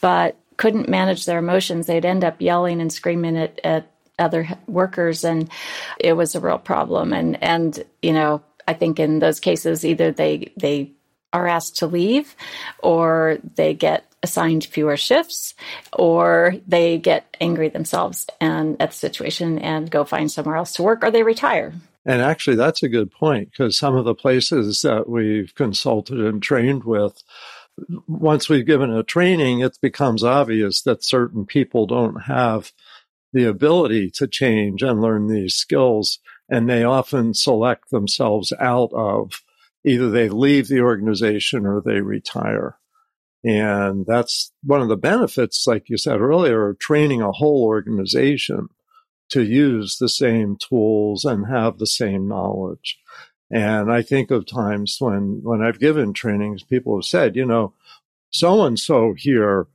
but 0.00 0.36
couldn't 0.56 0.88
manage 0.88 1.26
their 1.26 1.38
emotions, 1.38 1.86
they'd 1.86 2.04
end 2.04 2.24
up 2.24 2.40
yelling 2.40 2.80
and 2.80 2.92
screaming 2.92 3.36
at, 3.36 3.60
at 3.64 3.90
other 4.18 4.48
workers, 4.66 5.24
and 5.24 5.50
it 5.98 6.12
was 6.14 6.34
a 6.34 6.40
real 6.40 6.58
problem. 6.58 7.12
And 7.12 7.42
and 7.42 7.84
you 8.00 8.12
know, 8.12 8.42
I 8.66 8.72
think 8.72 8.98
in 8.98 9.18
those 9.18 9.40
cases, 9.40 9.84
either 9.84 10.10
they 10.10 10.52
they 10.56 10.92
are 11.32 11.46
asked 11.46 11.76
to 11.78 11.86
leave 11.86 12.34
or 12.78 13.38
they 13.56 13.74
get 13.74 14.04
assigned 14.22 14.64
fewer 14.64 14.96
shifts 14.96 15.54
or 15.92 16.54
they 16.66 16.98
get 16.98 17.36
angry 17.40 17.68
themselves 17.68 18.26
and 18.40 18.80
at 18.80 18.90
the 18.90 18.96
situation 18.96 19.58
and 19.58 19.90
go 19.90 20.04
find 20.04 20.30
somewhere 20.30 20.56
else 20.56 20.72
to 20.74 20.82
work 20.82 21.02
or 21.02 21.10
they 21.10 21.22
retire. 21.22 21.72
And 22.04 22.20
actually, 22.20 22.56
that's 22.56 22.82
a 22.82 22.88
good 22.88 23.10
point 23.12 23.50
because 23.50 23.78
some 23.78 23.96
of 23.96 24.04
the 24.04 24.14
places 24.14 24.82
that 24.82 25.08
we've 25.08 25.54
consulted 25.54 26.18
and 26.18 26.42
trained 26.42 26.84
with, 26.84 27.22
once 28.08 28.48
we've 28.48 28.66
given 28.66 28.90
a 28.90 29.02
training, 29.02 29.60
it 29.60 29.78
becomes 29.80 30.24
obvious 30.24 30.82
that 30.82 31.04
certain 31.04 31.46
people 31.46 31.86
don't 31.86 32.22
have 32.22 32.72
the 33.32 33.44
ability 33.44 34.10
to 34.10 34.26
change 34.26 34.82
and 34.82 35.00
learn 35.00 35.28
these 35.28 35.54
skills. 35.54 36.18
And 36.48 36.68
they 36.68 36.82
often 36.82 37.34
select 37.34 37.90
themselves 37.90 38.52
out 38.58 38.92
of 38.92 39.42
either 39.84 40.10
they 40.10 40.28
leave 40.28 40.68
the 40.68 40.80
organization 40.80 41.66
or 41.66 41.80
they 41.80 42.00
retire. 42.00 42.78
And 43.44 44.06
that's 44.06 44.52
one 44.62 44.82
of 44.82 44.88
the 44.88 44.96
benefits, 44.96 45.66
like 45.66 45.88
you 45.88 45.98
said 45.98 46.20
earlier, 46.20 46.68
of 46.68 46.78
training 46.78 47.22
a 47.22 47.32
whole 47.32 47.64
organization 47.64 48.68
to 49.30 49.42
use 49.42 49.96
the 49.96 50.08
same 50.08 50.56
tools 50.56 51.24
and 51.24 51.46
have 51.46 51.78
the 51.78 51.86
same 51.86 52.28
knowledge. 52.28 52.98
And 53.50 53.92
I 53.92 54.02
think 54.02 54.30
of 54.30 54.46
times 54.46 54.96
when, 54.98 55.40
when 55.42 55.60
I've 55.60 55.80
given 55.80 56.12
trainings, 56.12 56.62
people 56.62 56.96
have 56.96 57.04
said, 57.04 57.34
you 57.34 57.44
know, 57.44 57.74
so 58.30 58.64
and 58.64 58.78
so 58.78 59.14
here 59.16 59.66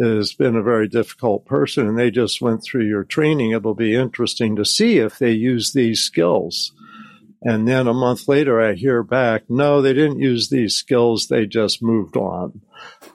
has 0.00 0.32
been 0.32 0.56
a 0.56 0.62
very 0.62 0.88
difficult 0.88 1.46
person 1.46 1.86
and 1.86 1.98
they 1.98 2.10
just 2.10 2.40
went 2.40 2.62
through 2.62 2.86
your 2.86 3.04
training. 3.04 3.52
It'll 3.52 3.74
be 3.74 3.94
interesting 3.94 4.56
to 4.56 4.64
see 4.64 4.98
if 4.98 5.18
they 5.18 5.32
use 5.32 5.72
these 5.72 6.00
skills. 6.00 6.72
And 7.44 7.68
then 7.68 7.86
a 7.86 7.94
month 7.94 8.26
later, 8.26 8.60
I 8.60 8.72
hear 8.72 9.02
back, 9.02 9.44
no, 9.48 9.82
they 9.82 9.92
didn't 9.92 10.20
use 10.20 10.48
these 10.48 10.74
skills. 10.74 11.28
They 11.28 11.46
just 11.46 11.82
moved 11.82 12.16
on. 12.16 12.62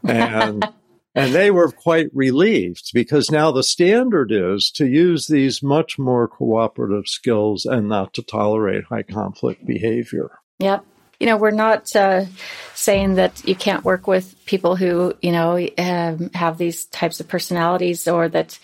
And, 0.03 0.67
and 1.15 1.33
they 1.33 1.49
were 1.49 1.71
quite 1.71 2.09
relieved 2.13 2.91
because 2.93 3.31
now 3.31 3.51
the 3.51 3.63
standard 3.63 4.31
is 4.31 4.69
to 4.75 4.85
use 4.85 5.27
these 5.27 5.63
much 5.63 5.97
more 5.97 6.27
cooperative 6.27 7.07
skills 7.07 7.65
and 7.65 7.89
not 7.89 8.13
to 8.13 8.21
tolerate 8.21 8.85
high 8.85 9.03
conflict 9.03 9.65
behavior. 9.65 10.39
Yep 10.59 10.85
you 11.19 11.27
know, 11.27 11.37
we're 11.37 11.51
not 11.51 11.93
uh, 11.95 12.25
saying 12.73 13.15
that 13.15 13.45
you 13.45 13.55
can't 13.55 13.83
work 13.83 14.07
with 14.07 14.33
people 14.45 14.75
who, 14.77 15.13
you 15.21 15.31
know, 15.31 15.67
um, 15.77 16.29
have 16.33 16.57
these 16.57 16.85
types 16.85 17.19
of 17.19 17.27
personalities 17.27 18.07
or 18.07 18.29
that, 18.29 18.57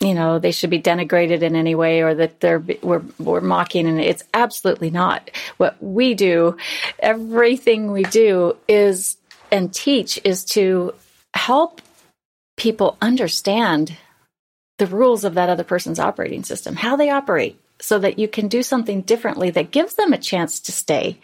you 0.00 0.14
know, 0.14 0.38
they 0.38 0.52
should 0.52 0.70
be 0.70 0.80
denigrated 0.80 1.42
in 1.42 1.56
any 1.56 1.74
way 1.74 2.02
or 2.02 2.14
that 2.14 2.38
they're, 2.40 2.62
we're, 2.82 3.02
we're 3.18 3.40
mocking. 3.40 3.88
And 3.88 4.00
it's 4.00 4.22
absolutely 4.32 4.90
not. 4.90 5.30
What 5.56 5.82
we 5.82 6.14
do, 6.14 6.56
everything 7.00 7.90
we 7.90 8.04
do 8.04 8.56
is 8.68 9.16
and 9.50 9.72
teach 9.72 10.20
is 10.24 10.44
to 10.44 10.94
help 11.34 11.80
people 12.56 12.96
understand 13.00 13.96
the 14.78 14.86
rules 14.86 15.24
of 15.24 15.34
that 15.34 15.48
other 15.48 15.64
person's 15.64 15.98
operating 15.98 16.44
system, 16.44 16.76
how 16.76 16.96
they 16.96 17.10
operate, 17.10 17.60
so 17.80 17.98
that 17.98 18.18
you 18.18 18.28
can 18.28 18.48
do 18.48 18.62
something 18.62 19.02
differently 19.02 19.50
that 19.50 19.70
gives 19.70 19.94
them 19.94 20.12
a 20.12 20.18
chance 20.18 20.60
to 20.60 20.72
stay, 20.72 21.18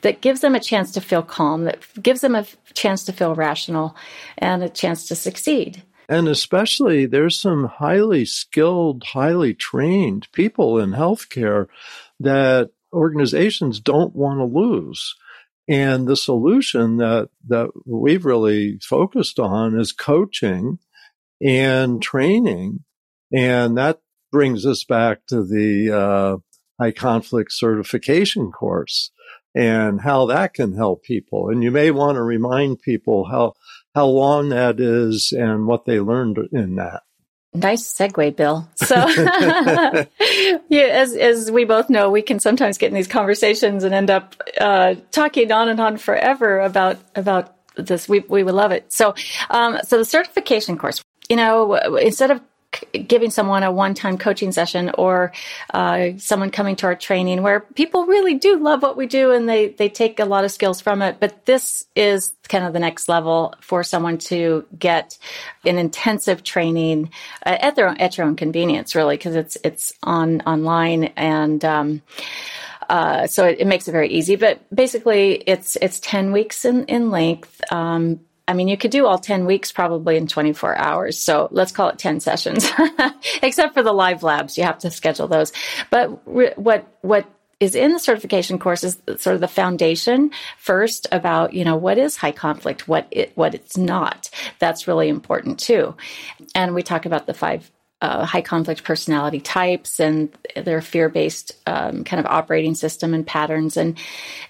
that 0.00 0.20
gives 0.20 0.40
them 0.40 0.54
a 0.54 0.60
chance 0.60 0.92
to 0.92 1.00
feel 1.00 1.22
calm, 1.22 1.64
that 1.64 1.80
gives 2.02 2.20
them 2.20 2.34
a 2.34 2.46
chance 2.74 3.04
to 3.04 3.12
feel 3.12 3.34
rational 3.34 3.96
and 4.38 4.62
a 4.62 4.68
chance 4.68 5.06
to 5.08 5.14
succeed. 5.14 5.82
And 6.08 6.28
especially, 6.28 7.06
there's 7.06 7.38
some 7.38 7.64
highly 7.64 8.24
skilled, 8.24 9.04
highly 9.04 9.54
trained 9.54 10.28
people 10.32 10.78
in 10.78 10.90
healthcare 10.90 11.68
that 12.20 12.70
organizations 12.92 13.80
don't 13.80 14.14
want 14.14 14.40
to 14.40 14.44
lose. 14.44 15.14
And 15.68 16.06
the 16.06 16.16
solution 16.16 16.96
that, 16.98 17.30
that 17.46 17.70
we've 17.86 18.24
really 18.24 18.78
focused 18.82 19.38
on 19.38 19.78
is 19.78 19.92
coaching 19.92 20.80
and 21.40 22.02
training. 22.02 22.80
And 23.32 23.78
that 23.78 24.00
brings 24.32 24.66
us 24.66 24.82
back 24.82 25.24
to 25.28 25.44
the 25.44 25.92
uh, 25.92 26.36
high 26.82 26.90
conflict 26.90 27.52
certification 27.52 28.50
course 28.50 29.12
and 29.54 30.00
how 30.00 30.26
that 30.26 30.54
can 30.54 30.74
help 30.74 31.04
people. 31.04 31.50
And 31.50 31.62
you 31.62 31.70
may 31.70 31.90
want 31.90 32.16
to 32.16 32.22
remind 32.22 32.80
people 32.80 33.26
how 33.26 33.54
how 33.94 34.06
long 34.06 34.48
that 34.48 34.80
is 34.80 35.32
and 35.36 35.66
what 35.66 35.84
they 35.84 36.00
learned 36.00 36.38
in 36.50 36.76
that. 36.76 37.02
Nice 37.54 37.82
segue, 37.82 38.34
Bill. 38.34 38.66
So, 38.76 38.94
yeah, 40.68 40.84
as 40.84 41.14
as 41.14 41.50
we 41.50 41.64
both 41.64 41.90
know, 41.90 42.10
we 42.10 42.22
can 42.22 42.40
sometimes 42.40 42.78
get 42.78 42.88
in 42.88 42.94
these 42.94 43.06
conversations 43.06 43.84
and 43.84 43.92
end 43.92 44.10
up 44.10 44.42
uh, 44.58 44.94
talking 45.10 45.52
on 45.52 45.68
and 45.68 45.78
on 45.78 45.98
forever 45.98 46.60
about 46.60 46.98
about 47.14 47.54
this. 47.76 48.08
We 48.08 48.20
we 48.20 48.42
would 48.42 48.54
love 48.54 48.72
it. 48.72 48.90
So, 48.90 49.14
um, 49.50 49.78
so 49.84 49.98
the 49.98 50.04
certification 50.06 50.78
course. 50.78 51.02
You 51.28 51.36
know, 51.36 51.74
instead 51.96 52.30
of 52.30 52.40
giving 53.06 53.30
someone 53.30 53.62
a 53.62 53.72
one-time 53.72 54.18
coaching 54.18 54.52
session 54.52 54.90
or 54.96 55.32
uh, 55.72 56.10
someone 56.18 56.50
coming 56.50 56.76
to 56.76 56.86
our 56.86 56.94
training 56.94 57.42
where 57.42 57.60
people 57.60 58.06
really 58.06 58.34
do 58.34 58.58
love 58.58 58.82
what 58.82 58.96
we 58.96 59.06
do 59.06 59.30
and 59.30 59.48
they 59.48 59.68
they 59.68 59.88
take 59.88 60.20
a 60.20 60.24
lot 60.24 60.44
of 60.44 60.50
skills 60.50 60.80
from 60.80 61.02
it 61.02 61.16
but 61.20 61.44
this 61.46 61.86
is 61.96 62.34
kind 62.48 62.64
of 62.64 62.72
the 62.72 62.78
next 62.78 63.08
level 63.08 63.54
for 63.60 63.82
someone 63.82 64.18
to 64.18 64.66
get 64.78 65.18
an 65.64 65.78
intensive 65.78 66.42
training 66.42 67.10
uh, 67.46 67.56
at 67.60 67.76
their 67.76 67.88
own, 67.88 67.96
at 67.98 68.16
your 68.16 68.26
own 68.26 68.36
convenience 68.36 68.94
really 68.94 69.16
because 69.16 69.36
it's 69.36 69.56
it's 69.64 69.92
on 70.02 70.40
online 70.42 71.04
and 71.16 71.64
um, 71.64 72.02
uh, 72.88 73.26
so 73.26 73.46
it, 73.46 73.60
it, 73.60 73.66
makes 73.66 73.88
it 73.88 73.92
very 73.92 74.08
easy, 74.08 74.36
but 74.36 74.60
basically 74.74 75.36
it's 75.46 75.76
it's 75.76 75.98
ten 76.00 76.30
weeks 76.30 76.66
in 76.66 76.84
in 76.84 77.10
length. 77.10 77.62
Um, 77.72 78.20
I 78.52 78.54
mean, 78.54 78.68
you 78.68 78.76
could 78.76 78.90
do 78.90 79.06
all 79.06 79.16
10 79.16 79.46
weeks 79.46 79.72
probably 79.72 80.18
in 80.18 80.26
24 80.26 80.76
hours. 80.76 81.18
So 81.18 81.48
let's 81.52 81.72
call 81.72 81.88
it 81.88 81.98
10 81.98 82.20
sessions, 82.20 82.70
except 83.42 83.72
for 83.72 83.82
the 83.82 83.94
live 83.94 84.22
labs. 84.22 84.58
You 84.58 84.64
have 84.64 84.80
to 84.80 84.90
schedule 84.90 85.26
those. 85.26 85.54
But 85.88 86.20
re- 86.26 86.52
what, 86.56 86.86
what 87.00 87.24
is 87.60 87.74
in 87.74 87.94
the 87.94 87.98
certification 87.98 88.58
course 88.58 88.84
is 88.84 88.98
sort 89.16 89.36
of 89.36 89.40
the 89.40 89.48
foundation 89.48 90.32
first 90.58 91.06
about, 91.12 91.54
you 91.54 91.64
know, 91.64 91.76
what 91.76 91.96
is 91.96 92.14
high 92.14 92.32
conflict, 92.32 92.86
what 92.86 93.06
it, 93.10 93.32
what 93.36 93.54
it's 93.54 93.78
not. 93.78 94.28
That's 94.58 94.86
really 94.86 95.08
important 95.08 95.58
too. 95.58 95.96
And 96.54 96.74
we 96.74 96.82
talk 96.82 97.06
about 97.06 97.24
the 97.24 97.32
five 97.32 97.70
uh, 98.02 98.26
high 98.26 98.42
conflict 98.42 98.82
personality 98.82 99.40
types 99.40 100.00
and 100.00 100.36
their 100.56 100.82
fear 100.82 101.08
based 101.08 101.52
um, 101.66 102.02
kind 102.02 102.18
of 102.18 102.26
operating 102.26 102.74
system 102.74 103.14
and 103.14 103.24
patterns, 103.24 103.76
and 103.76 103.96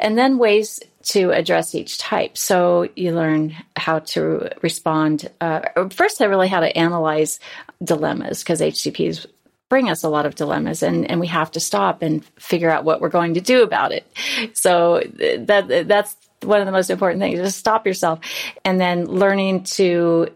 and 0.00 0.16
then 0.16 0.38
ways 0.38 0.80
to 1.04 1.30
address 1.30 1.74
each 1.74 1.98
type. 1.98 2.36
So 2.36 2.88
you 2.96 3.12
learn 3.12 3.54
how 3.76 4.00
to 4.00 4.50
respond. 4.62 5.30
Uh, 5.40 5.88
first, 5.90 6.20
I 6.20 6.26
really 6.26 6.48
how 6.48 6.60
to 6.60 6.76
analyze 6.76 7.40
dilemmas 7.82 8.42
because 8.42 8.60
HCPs 8.60 9.26
bring 9.68 9.88
us 9.88 10.02
a 10.02 10.08
lot 10.08 10.26
of 10.26 10.34
dilemmas 10.34 10.82
and, 10.82 11.10
and 11.10 11.18
we 11.18 11.26
have 11.26 11.50
to 11.50 11.58
stop 11.60 12.02
and 12.02 12.24
figure 12.38 12.70
out 12.70 12.84
what 12.84 13.00
we're 13.00 13.08
going 13.08 13.34
to 13.34 13.40
do 13.40 13.62
about 13.62 13.90
it. 13.90 14.06
So 14.52 15.02
that 15.18 15.88
that's 15.88 16.14
one 16.42 16.60
of 16.60 16.66
the 16.66 16.72
most 16.72 16.90
important 16.90 17.20
things. 17.20 17.38
Just 17.38 17.58
stop 17.58 17.86
yourself 17.86 18.20
and 18.64 18.80
then 18.80 19.06
learning 19.06 19.64
to 19.64 20.28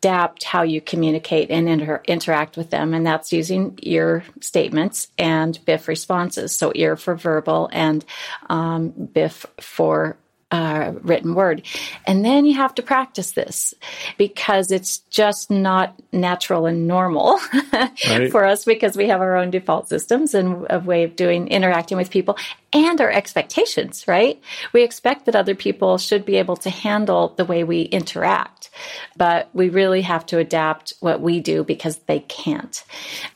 adapt 0.00 0.44
how 0.44 0.62
you 0.62 0.80
communicate 0.80 1.50
and 1.50 1.68
inter- 1.68 2.02
interact 2.06 2.56
with 2.56 2.70
them. 2.70 2.94
And 2.94 3.06
that's 3.06 3.32
using 3.32 3.78
ear 3.82 4.24
statements 4.40 5.08
and 5.18 5.62
BIF 5.66 5.88
responses. 5.88 6.56
So 6.56 6.72
ear 6.74 6.96
for 6.96 7.14
verbal 7.14 7.68
and 7.70 8.02
um, 8.48 8.88
BIF 8.88 9.44
for 9.60 10.16
uh, 10.50 10.92
written 11.02 11.34
word. 11.34 11.62
And 12.06 12.24
then 12.24 12.44
you 12.44 12.54
have 12.54 12.74
to 12.74 12.82
practice 12.82 13.32
this 13.32 13.74
because 14.18 14.70
it's 14.70 14.98
just 15.10 15.50
not 15.50 15.94
natural 16.12 16.66
and 16.66 16.86
normal 16.86 17.38
right. 17.72 18.30
for 18.30 18.44
us 18.44 18.64
because 18.64 18.96
we 18.96 19.08
have 19.08 19.20
our 19.20 19.36
own 19.36 19.50
default 19.50 19.88
systems 19.88 20.34
and 20.34 20.66
a 20.70 20.80
way 20.80 21.04
of 21.04 21.16
doing 21.16 21.48
interacting 21.48 21.96
with 21.96 22.10
people 22.10 22.36
and 22.72 23.00
our 23.00 23.10
expectations, 23.10 24.06
right? 24.06 24.40
We 24.72 24.82
expect 24.84 25.26
that 25.26 25.34
other 25.34 25.54
people 25.54 25.98
should 25.98 26.24
be 26.24 26.36
able 26.36 26.56
to 26.58 26.70
handle 26.70 27.30
the 27.36 27.44
way 27.44 27.64
we 27.64 27.82
interact, 27.82 28.70
but 29.16 29.48
we 29.52 29.68
really 29.68 30.02
have 30.02 30.24
to 30.26 30.38
adapt 30.38 30.94
what 31.00 31.20
we 31.20 31.40
do 31.40 31.64
because 31.64 31.96
they 32.06 32.20
can't. 32.20 32.84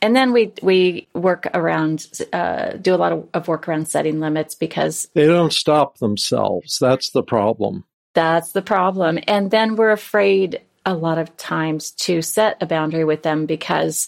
And 0.01 0.15
then 0.15 0.33
we 0.33 0.53
we 0.63 1.09
work 1.15 1.49
around, 1.53 2.07
uh, 2.33 2.73
do 2.73 2.95
a 2.95 2.97
lot 2.97 3.13
of, 3.13 3.29
of 3.35 3.49
work 3.49 3.67
around 3.67 3.89
setting 3.89 4.21
limits 4.21 4.55
because 4.55 5.09
they 5.15 5.27
don't 5.27 5.53
stop 5.53 5.99
themselves. 5.99 6.79
That's 6.79 7.04
the 7.11 7.23
problem. 7.23 7.85
That's 8.15 8.53
the 8.53 8.63
problem. 8.63 9.19
And 9.27 9.51
then 9.51 9.77
we're 9.77 9.91
afraid 9.91 10.61
a 10.87 10.95
lot 10.95 11.19
of 11.19 11.37
times 11.37 11.93
to 11.93 12.23
set 12.23 12.63
a 12.63 12.67
boundary 12.67 13.05
with 13.05 13.23
them 13.23 13.47
because 13.47 14.07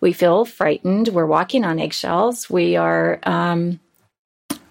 we 0.00 0.12
feel 0.12 0.44
frightened. 0.44 1.08
We're 1.08 1.26
walking 1.26 1.64
on 1.64 1.80
eggshells. 1.80 2.48
We 2.48 2.76
are 2.76 3.18
um, 3.24 3.80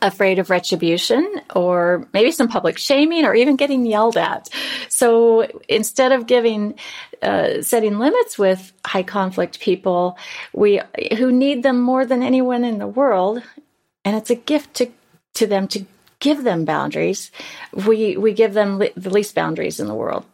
afraid 0.02 0.40
of 0.40 0.50
retribution 0.50 1.42
or 1.56 2.08
maybe 2.14 2.32
some 2.32 2.48
public 2.48 2.78
shaming 2.78 3.26
or 3.26 3.36
even 3.36 3.56
getting 3.56 3.86
yelled 3.86 4.18
at. 4.18 4.50
So 4.90 5.48
instead 5.68 6.12
of 6.12 6.28
giving, 6.28 6.76
uh, 7.22 7.62
setting 7.62 8.00
limits 8.00 8.38
with 8.38 8.72
high 8.86 9.04
conflict 9.04 9.60
people, 9.60 10.18
we, 10.54 10.82
who 11.18 11.32
need 11.32 11.64
them 11.64 11.82
more 11.82 12.06
than 12.06 12.24
anyone 12.24 12.64
in 12.64 12.80
the 12.80 12.88
world, 12.88 13.42
and 14.06 14.16
it's 14.16 14.30
a 14.30 14.36
gift 14.36 14.76
to, 14.76 14.92
to 15.36 15.48
them 15.48 15.68
to 15.70 15.86
give 16.24 16.44
them 16.44 16.64
boundaries, 16.64 17.32
we, 17.74 18.16
we 18.16 18.32
give 18.32 18.54
them 18.54 18.80
the 18.80 19.10
least 19.10 19.36
boundaries 19.36 19.82
in 19.82 19.88
the 19.88 19.94
world 19.94 20.26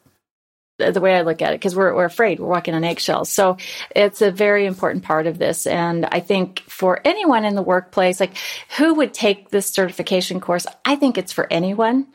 the 0.77 1.01
way 1.01 1.15
I 1.15 1.23
look 1.23 1.41
at 1.41 1.51
it, 1.51 1.59
because 1.59 1.75
we're, 1.75 1.93
we're 1.93 2.05
afraid, 2.05 2.39
we're 2.39 2.47
walking 2.47 2.73
on 2.73 2.85
eggshells. 2.85 3.29
So 3.29 3.57
it's 3.93 4.21
a 4.21 4.31
very 4.31 4.65
important 4.65 5.03
part 5.03 5.27
of 5.27 5.37
this. 5.37 5.67
And 5.67 6.05
I 6.05 6.21
think 6.21 6.61
for 6.61 7.01
anyone 7.03 7.43
in 7.43 7.55
the 7.55 7.61
workplace, 7.61 8.21
like 8.21 8.37
who 8.77 8.93
would 8.93 9.13
take 9.13 9.49
this 9.49 9.65
certification 9.65 10.39
course, 10.39 10.65
I 10.85 10.95
think 10.95 11.17
it's 11.17 11.33
for 11.33 11.51
anyone 11.51 12.07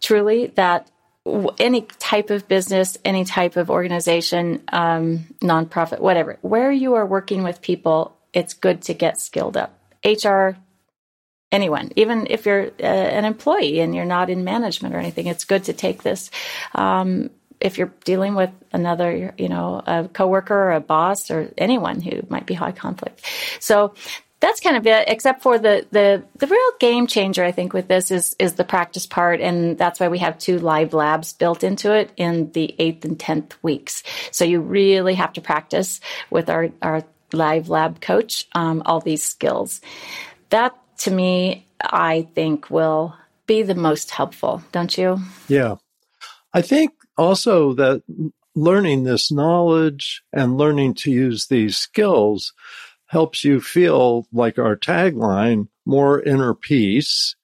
truly 0.00 0.48
that 0.56 0.90
any 1.60 1.82
type 1.82 2.30
of 2.30 2.48
business, 2.48 2.98
any 3.04 3.24
type 3.24 3.56
of 3.56 3.70
organization, 3.70 4.64
um, 4.72 5.26
nonprofit, 5.40 6.00
whatever, 6.00 6.38
where 6.40 6.72
you 6.72 6.94
are 6.94 7.06
working 7.06 7.44
with 7.44 7.62
people, 7.62 8.16
it's 8.32 8.54
good 8.54 8.82
to 8.82 8.94
get 8.94 9.20
skilled 9.20 9.56
up. 9.56 9.78
HR, 10.04 10.56
anyone, 11.50 11.90
even 11.96 12.26
if 12.30 12.46
you're 12.46 12.66
uh, 12.66 12.82
an 12.82 13.24
employee 13.24 13.80
and 13.80 13.94
you're 13.94 14.04
not 14.04 14.30
in 14.30 14.44
management 14.44 14.94
or 14.94 14.98
anything, 14.98 15.26
it's 15.26 15.44
good 15.44 15.64
to 15.64 15.72
take 15.72 16.02
this. 16.02 16.30
Um, 16.74 17.30
if 17.60 17.78
you're 17.78 17.92
dealing 18.04 18.34
with 18.34 18.50
another, 18.72 19.34
you 19.36 19.48
know, 19.48 19.82
a 19.84 20.08
coworker 20.08 20.54
or 20.54 20.72
a 20.72 20.80
boss 20.80 21.30
or 21.30 21.52
anyone 21.58 22.00
who 22.00 22.22
might 22.28 22.46
be 22.46 22.54
high 22.54 22.72
conflict. 22.72 23.22
So 23.60 23.94
that's 24.40 24.60
kind 24.60 24.76
of 24.76 24.86
it, 24.86 25.08
except 25.08 25.42
for 25.42 25.58
the, 25.58 25.84
the, 25.90 26.22
the 26.36 26.46
real 26.46 26.70
game 26.78 27.08
changer, 27.08 27.42
I 27.42 27.50
think, 27.50 27.72
with 27.72 27.88
this 27.88 28.12
is, 28.12 28.36
is 28.38 28.54
the 28.54 28.64
practice 28.64 29.06
part. 29.06 29.40
And 29.40 29.76
that's 29.76 29.98
why 29.98 30.08
we 30.08 30.18
have 30.18 30.38
two 30.38 30.58
live 30.60 30.92
labs 30.92 31.32
built 31.32 31.64
into 31.64 31.92
it 31.92 32.12
in 32.16 32.52
the 32.52 32.74
eighth 32.78 33.04
and 33.04 33.18
10th 33.18 33.54
weeks. 33.62 34.04
So 34.30 34.44
you 34.44 34.60
really 34.60 35.14
have 35.14 35.32
to 35.32 35.40
practice 35.40 36.00
with 36.30 36.48
our, 36.48 36.68
our 36.80 37.02
live 37.32 37.68
lab 37.68 38.00
coach, 38.00 38.46
um, 38.52 38.82
all 38.86 39.00
these 39.00 39.24
skills. 39.24 39.80
That 40.50 40.78
to 40.98 41.10
me, 41.10 41.66
I 41.80 42.28
think 42.34 42.70
will 42.70 43.14
be 43.46 43.62
the 43.62 43.74
most 43.74 44.10
helpful, 44.10 44.62
don't 44.72 44.96
you? 44.96 45.18
Yeah. 45.48 45.76
I 46.52 46.62
think 46.62 46.92
also 47.16 47.72
that 47.74 48.02
learning 48.54 49.04
this 49.04 49.30
knowledge 49.30 50.22
and 50.32 50.58
learning 50.58 50.94
to 50.94 51.10
use 51.10 51.46
these 51.46 51.76
skills 51.76 52.52
helps 53.06 53.44
you 53.44 53.60
feel 53.60 54.26
like 54.32 54.58
our 54.58 54.76
tagline, 54.76 55.68
more 55.86 56.22
inner 56.22 56.54
peace, 56.54 57.34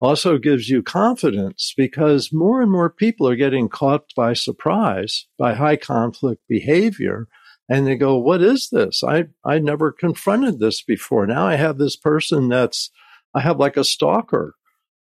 also 0.00 0.38
gives 0.38 0.68
you 0.68 0.82
confidence 0.82 1.74
because 1.76 2.32
more 2.32 2.62
and 2.62 2.70
more 2.70 2.90
people 2.90 3.26
are 3.28 3.36
getting 3.36 3.68
caught 3.68 4.14
by 4.14 4.32
surprise 4.32 5.26
by 5.36 5.54
high 5.54 5.76
conflict 5.76 6.42
behavior. 6.48 7.26
And 7.68 7.86
they 7.86 7.96
go, 7.96 8.16
what 8.16 8.42
is 8.42 8.68
this? 8.70 9.02
I, 9.04 9.26
I 9.44 9.58
never 9.58 9.92
confronted 9.92 10.58
this 10.58 10.82
before. 10.82 11.26
Now 11.26 11.46
I 11.46 11.56
have 11.56 11.76
this 11.76 11.96
person 11.96 12.48
that's, 12.48 12.90
I 13.34 13.40
have 13.40 13.58
like 13.58 13.76
a 13.76 13.84
stalker 13.84 14.54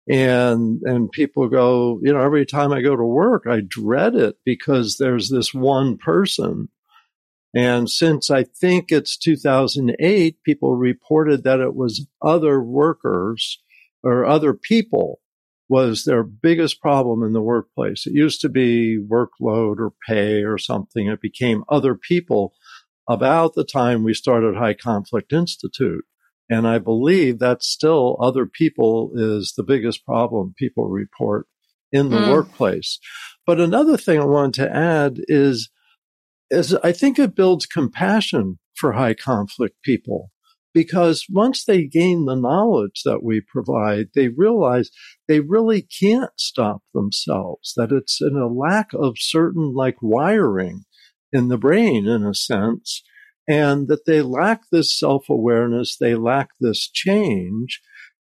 and 0.09 0.81
and 0.85 1.11
people 1.11 1.49
go 1.49 1.99
you 2.03 2.13
know 2.13 2.21
every 2.21 2.47
time 2.47 2.73
i 2.73 2.81
go 2.81 2.95
to 2.95 3.05
work 3.05 3.45
i 3.49 3.61
dread 3.61 4.15
it 4.15 4.37
because 4.45 4.97
there's 4.99 5.31
this 5.31 5.53
one 5.53 5.99
person 5.99 6.69
and 7.55 7.91
since 7.91 8.31
i 8.31 8.45
think 8.45 8.93
it's 8.93 9.17
2008 9.17 10.43
people 10.45 10.77
reported 10.77 11.43
that 11.43 11.61
it 11.61 11.75
was 11.75 12.07
other 12.23 12.61
workers 12.61 13.61
or 14.05 14.25
other 14.25 14.55
people 14.55 15.21
was 15.69 16.05
their 16.05 16.23
biggest 16.23 16.81
problem 16.81 17.23
in 17.23 17.33
the 17.33 17.43
workplace 17.43 18.07
it 18.07 18.13
used 18.13 18.41
to 18.41 18.49
be 18.49 18.99
workload 18.99 19.79
or 19.79 19.93
pay 20.09 20.43
or 20.43 20.59
something 20.59 21.07
it 21.07 21.21
became 21.21 21.65
other 21.69 21.95
people 21.95 22.53
about 23.09 23.55
the 23.55 23.65
time 23.65 24.03
we 24.03 24.15
started 24.15 24.57
high 24.57 24.75
conflict 24.75 25.33
institute 25.33 26.05
and 26.49 26.67
I 26.67 26.79
believe 26.79 27.39
that 27.41 27.63
still 27.63 28.17
other 28.21 28.47
people 28.47 29.11
is 29.15 29.55
the 29.57 29.65
biggest 29.65 30.05
problem 30.05 30.55
people 30.57 30.89
report 30.89 31.47
in 31.93 32.11
the 32.11 32.19
mm. 32.19 32.31
workplace. 32.31 32.99
But 33.47 33.61
another 33.61 33.97
thing 33.97 34.21
I 34.21 34.25
wanted 34.25 34.55
to 34.63 34.77
add 34.77 35.19
is, 35.29 35.71
is 36.51 36.75
I 36.75 36.93
think 36.93 37.19
it 37.19 37.35
builds 37.35 37.67
compassion 37.67 38.59
for 38.75 38.93
high 38.93 39.15
conflict 39.15 39.83
people 39.83 40.31
because 40.77 41.25
once 41.31 41.65
they 41.65 41.85
gain 41.85 42.27
the 42.27 42.35
knowledge 42.35 43.01
that 43.07 43.23
we 43.23 43.41
provide, 43.41 44.09
they 44.15 44.29
realize 44.29 44.91
they 45.27 45.41
really 45.41 45.81
can't 45.81 46.33
stop 46.37 46.83
themselves, 46.93 47.73
that 47.79 47.91
it's 47.91 48.21
in 48.21 48.37
a 48.37 48.47
lack 48.47 48.89
of 48.93 49.15
certain 49.17 49.73
like 49.73 49.97
wiring 50.03 50.85
in 51.33 51.49
the 51.49 51.57
brain 51.57 52.07
in 52.07 52.27
a 52.27 52.35
sense 52.35 53.03
and 53.49 53.89
that 53.89 54.05
they 54.05 54.21
lack 54.21 54.65
this 54.71 54.95
self 54.99 55.31
awareness, 55.31 55.97
they 55.97 56.15
lack 56.15 56.51
this 56.61 56.91
change, 56.93 57.81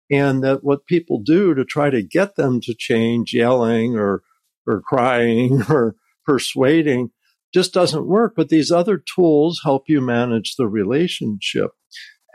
and 0.09 0.41
that 0.41 0.63
what 0.63 0.85
people 0.85 1.19
do 1.21 1.53
to 1.55 1.65
try 1.65 1.89
to 1.89 2.01
get 2.01 2.37
them 2.37 2.61
to 2.61 2.73
change, 2.73 3.33
yelling 3.33 3.97
or 3.97 4.23
or 4.65 4.79
crying 4.79 5.61
or 5.69 5.97
persuading, 6.25 7.09
just 7.53 7.73
doesn't 7.73 8.07
work. 8.07 8.31
But 8.33 8.47
these 8.47 8.71
other 8.71 8.97
tools 9.13 9.59
help 9.61 9.89
you 9.89 9.99
manage 9.99 10.55
the 10.55 10.69
relationship. 10.69 11.71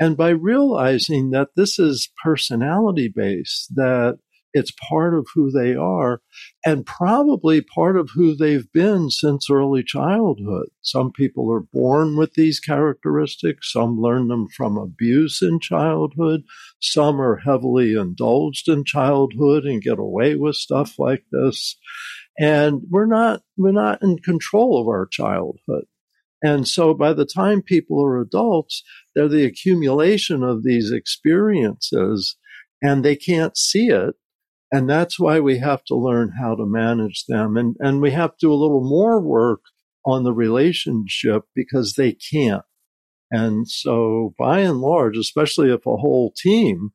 And 0.00 0.16
by 0.16 0.30
realizing 0.30 1.30
that 1.30 1.50
this 1.56 1.78
is 1.78 2.10
personality 2.24 3.12
based, 3.14 3.74
that 3.76 4.18
it's 4.52 4.72
part 4.88 5.14
of 5.14 5.28
who 5.34 5.50
they 5.50 5.74
are 5.74 6.20
and 6.64 6.86
probably 6.86 7.60
part 7.60 7.96
of 7.96 8.10
who 8.14 8.34
they've 8.34 8.70
been 8.72 9.10
since 9.10 9.48
early 9.50 9.82
childhood. 9.82 10.66
Some 10.80 11.12
people 11.12 11.52
are 11.52 11.60
born 11.60 12.16
with 12.16 12.34
these 12.34 12.58
characteristics. 12.58 13.72
Some 13.72 14.00
learn 14.00 14.28
them 14.28 14.48
from 14.56 14.76
abuse 14.76 15.40
in 15.42 15.60
childhood. 15.60 16.42
Some 16.80 17.20
are 17.20 17.36
heavily 17.36 17.94
indulged 17.94 18.68
in 18.68 18.84
childhood 18.84 19.64
and 19.64 19.82
get 19.82 19.98
away 19.98 20.34
with 20.34 20.56
stuff 20.56 20.98
like 20.98 21.24
this. 21.30 21.76
And 22.38 22.82
we're 22.90 23.06
not, 23.06 23.42
we're 23.56 23.72
not 23.72 24.02
in 24.02 24.18
control 24.18 24.80
of 24.80 24.88
our 24.88 25.06
childhood. 25.06 25.84
And 26.42 26.66
so 26.66 26.94
by 26.94 27.12
the 27.12 27.26
time 27.26 27.62
people 27.62 28.02
are 28.04 28.20
adults, 28.20 28.82
they're 29.14 29.28
the 29.28 29.44
accumulation 29.44 30.42
of 30.42 30.62
these 30.62 30.90
experiences 30.90 32.36
and 32.82 33.04
they 33.04 33.16
can't 33.16 33.56
see 33.56 33.88
it 33.88 34.14
and 34.72 34.88
that's 34.88 35.18
why 35.18 35.40
we 35.40 35.58
have 35.58 35.84
to 35.84 35.96
learn 35.96 36.32
how 36.40 36.54
to 36.54 36.64
manage 36.64 37.26
them. 37.26 37.56
And, 37.56 37.76
and 37.80 38.00
we 38.00 38.12
have 38.12 38.32
to 38.32 38.46
do 38.46 38.52
a 38.52 38.54
little 38.54 38.84
more 38.84 39.20
work 39.20 39.62
on 40.06 40.22
the 40.22 40.32
relationship 40.32 41.42
because 41.54 41.94
they 41.94 42.12
can't. 42.12 42.62
And 43.32 43.68
so 43.68 44.34
by 44.38 44.60
and 44.60 44.80
large, 44.80 45.16
especially 45.16 45.72
if 45.72 45.86
a 45.86 45.96
whole 45.96 46.32
team 46.36 46.90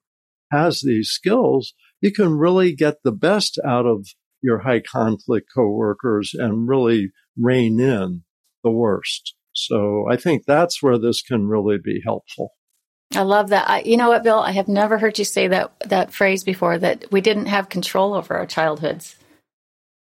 has 0.51 0.81
these 0.81 1.09
skills, 1.09 1.73
you 2.01 2.11
can 2.11 2.37
really 2.37 2.73
get 2.73 3.03
the 3.03 3.11
best 3.11 3.59
out 3.65 3.85
of 3.85 4.07
your 4.41 4.59
high 4.59 4.81
conflict 4.81 5.49
coworkers 5.53 6.33
and 6.33 6.67
really 6.67 7.11
rein 7.37 7.79
in 7.79 8.23
the 8.63 8.71
worst. 8.71 9.34
So 9.55 10.05
I 10.09 10.17
think 10.17 10.45
that's 10.45 10.83
where 10.83 10.97
this 10.97 11.21
can 11.21 11.47
really 11.47 11.77
be 11.77 12.01
helpful. 12.03 12.51
I 13.13 13.21
love 13.21 13.49
that. 13.49 13.69
I, 13.69 13.81
you 13.81 13.97
know 13.97 14.09
what, 14.09 14.23
Bill? 14.23 14.39
I 14.39 14.51
have 14.51 14.67
never 14.67 14.97
heard 14.97 15.17
you 15.17 15.25
say 15.25 15.47
that 15.47 15.71
that 15.85 16.13
phrase 16.13 16.43
before. 16.43 16.77
That 16.77 17.05
we 17.11 17.21
didn't 17.21 17.45
have 17.45 17.69
control 17.69 18.13
over 18.13 18.35
our 18.35 18.45
childhoods. 18.45 19.15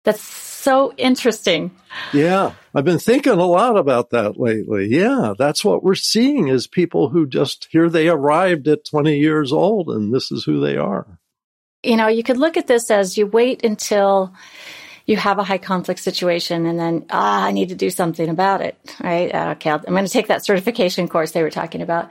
That's 0.05 0.21
so 0.21 0.93
interesting. 0.97 1.71
Yeah, 2.11 2.53
I've 2.75 2.83
been 2.85 2.99
thinking 2.99 3.33
a 3.33 3.45
lot 3.45 3.77
about 3.77 4.11
that 4.11 4.37
lately. 4.39 4.87
Yeah, 4.89 5.33
that's 5.37 5.63
what 5.63 5.83
we're 5.83 5.95
seeing 5.95 6.49
is 6.49 6.67
people 6.67 7.09
who 7.09 7.25
just 7.25 7.67
here 7.71 7.89
they 7.89 8.09
arrived 8.09 8.67
at 8.67 8.85
20 8.85 9.17
years 9.17 9.51
old 9.53 9.89
and 9.89 10.13
this 10.13 10.31
is 10.31 10.43
who 10.43 10.59
they 10.59 10.77
are. 10.77 11.19
you 11.83 11.97
know, 11.97 12.07
you 12.07 12.23
could 12.23 12.37
look 12.37 12.57
at 12.57 12.67
this 12.67 12.89
as 12.91 13.17
you 13.17 13.27
wait 13.27 13.63
until 13.63 14.33
you 15.05 15.17
have 15.17 15.37
a 15.37 15.43
high 15.43 15.57
conflict 15.57 15.99
situation 15.99 16.65
and 16.65 16.79
then, 16.79 17.05
ah, 17.09 17.45
I 17.45 17.51
need 17.51 17.69
to 17.69 17.75
do 17.75 17.89
something 17.89 18.29
about 18.29 18.61
it, 18.61 18.77
right? 19.03 19.33
Uh, 19.33 19.49
okay, 19.51 19.71
I'm 19.71 19.81
going 19.81 20.05
to 20.05 20.11
take 20.11 20.27
that 20.27 20.45
certification 20.45 21.07
course 21.09 21.31
they 21.31 21.43
were 21.43 21.49
talking 21.49 21.81
about. 21.81 22.09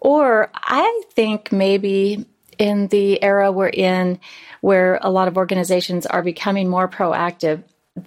Or 0.00 0.50
I 0.54 1.02
think 1.12 1.52
maybe 1.52 2.26
in 2.58 2.88
the 2.88 3.22
era 3.22 3.52
we're 3.52 3.68
in, 3.68 4.18
where 4.60 4.98
a 5.02 5.10
lot 5.10 5.28
of 5.28 5.36
organizations 5.36 6.06
are 6.06 6.22
becoming 6.22 6.68
more 6.68 6.88
proactive, 6.88 7.62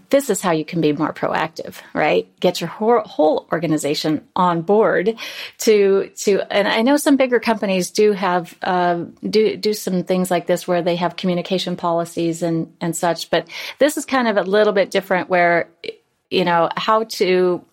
this 0.10 0.29
is 0.29 0.41
how 0.41 0.51
you 0.51 0.65
can 0.65 0.82
be 0.82 0.93
more 0.93 1.13
proactive, 1.13 1.75
right? 1.93 2.27
Get 2.39 2.62
your 2.62 2.69
whole, 2.69 3.01
whole, 3.01 3.47
organization 3.51 4.25
on 4.36 4.62
board 4.62 5.15
to 5.60 6.10
to. 6.10 6.41
And 6.53 6.67
I 6.67 6.82
know 6.82 6.97
some 6.97 7.17
bigger 7.17 7.39
companies 7.39 7.91
do 7.91 8.13
have 8.13 8.58
uh, 8.62 9.06
do 9.27 9.58
do 9.58 9.73
some 9.73 10.03
things 10.03 10.32
like 10.32 10.47
this 10.47 10.67
where 10.67 10.82
they 10.82 10.95
have 10.95 11.15
communication 11.15 11.75
policies 11.75 12.41
and 12.41 12.73
and 12.82 12.95
such. 12.95 13.29
But 13.29 13.47
this 13.79 13.97
is 13.97 14.06
kind 14.06 14.27
of 14.27 14.38
a 14.38 14.43
little 14.43 14.73
bit 14.73 14.91
different, 14.91 15.29
where 15.29 15.69
you 16.29 16.45
know 16.45 16.69
how 16.75 17.03
to 17.03 17.63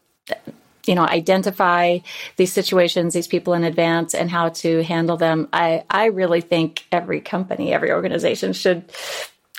you 0.87 0.95
know 0.95 1.07
identify 1.07 1.99
these 2.37 2.53
situations 2.53 3.15
these 3.15 3.27
people 3.27 3.55
in 3.55 3.65
advance 3.65 4.15
and 4.15 4.31
how 4.31 4.49
to 4.49 4.83
handle 4.83 5.17
them 5.17 5.49
i 5.53 5.85
i 5.91 6.07
really 6.07 6.41
think 6.41 6.87
every 6.91 7.21
company 7.21 7.73
every 7.73 7.93
organization 7.93 8.53
should 8.53 8.85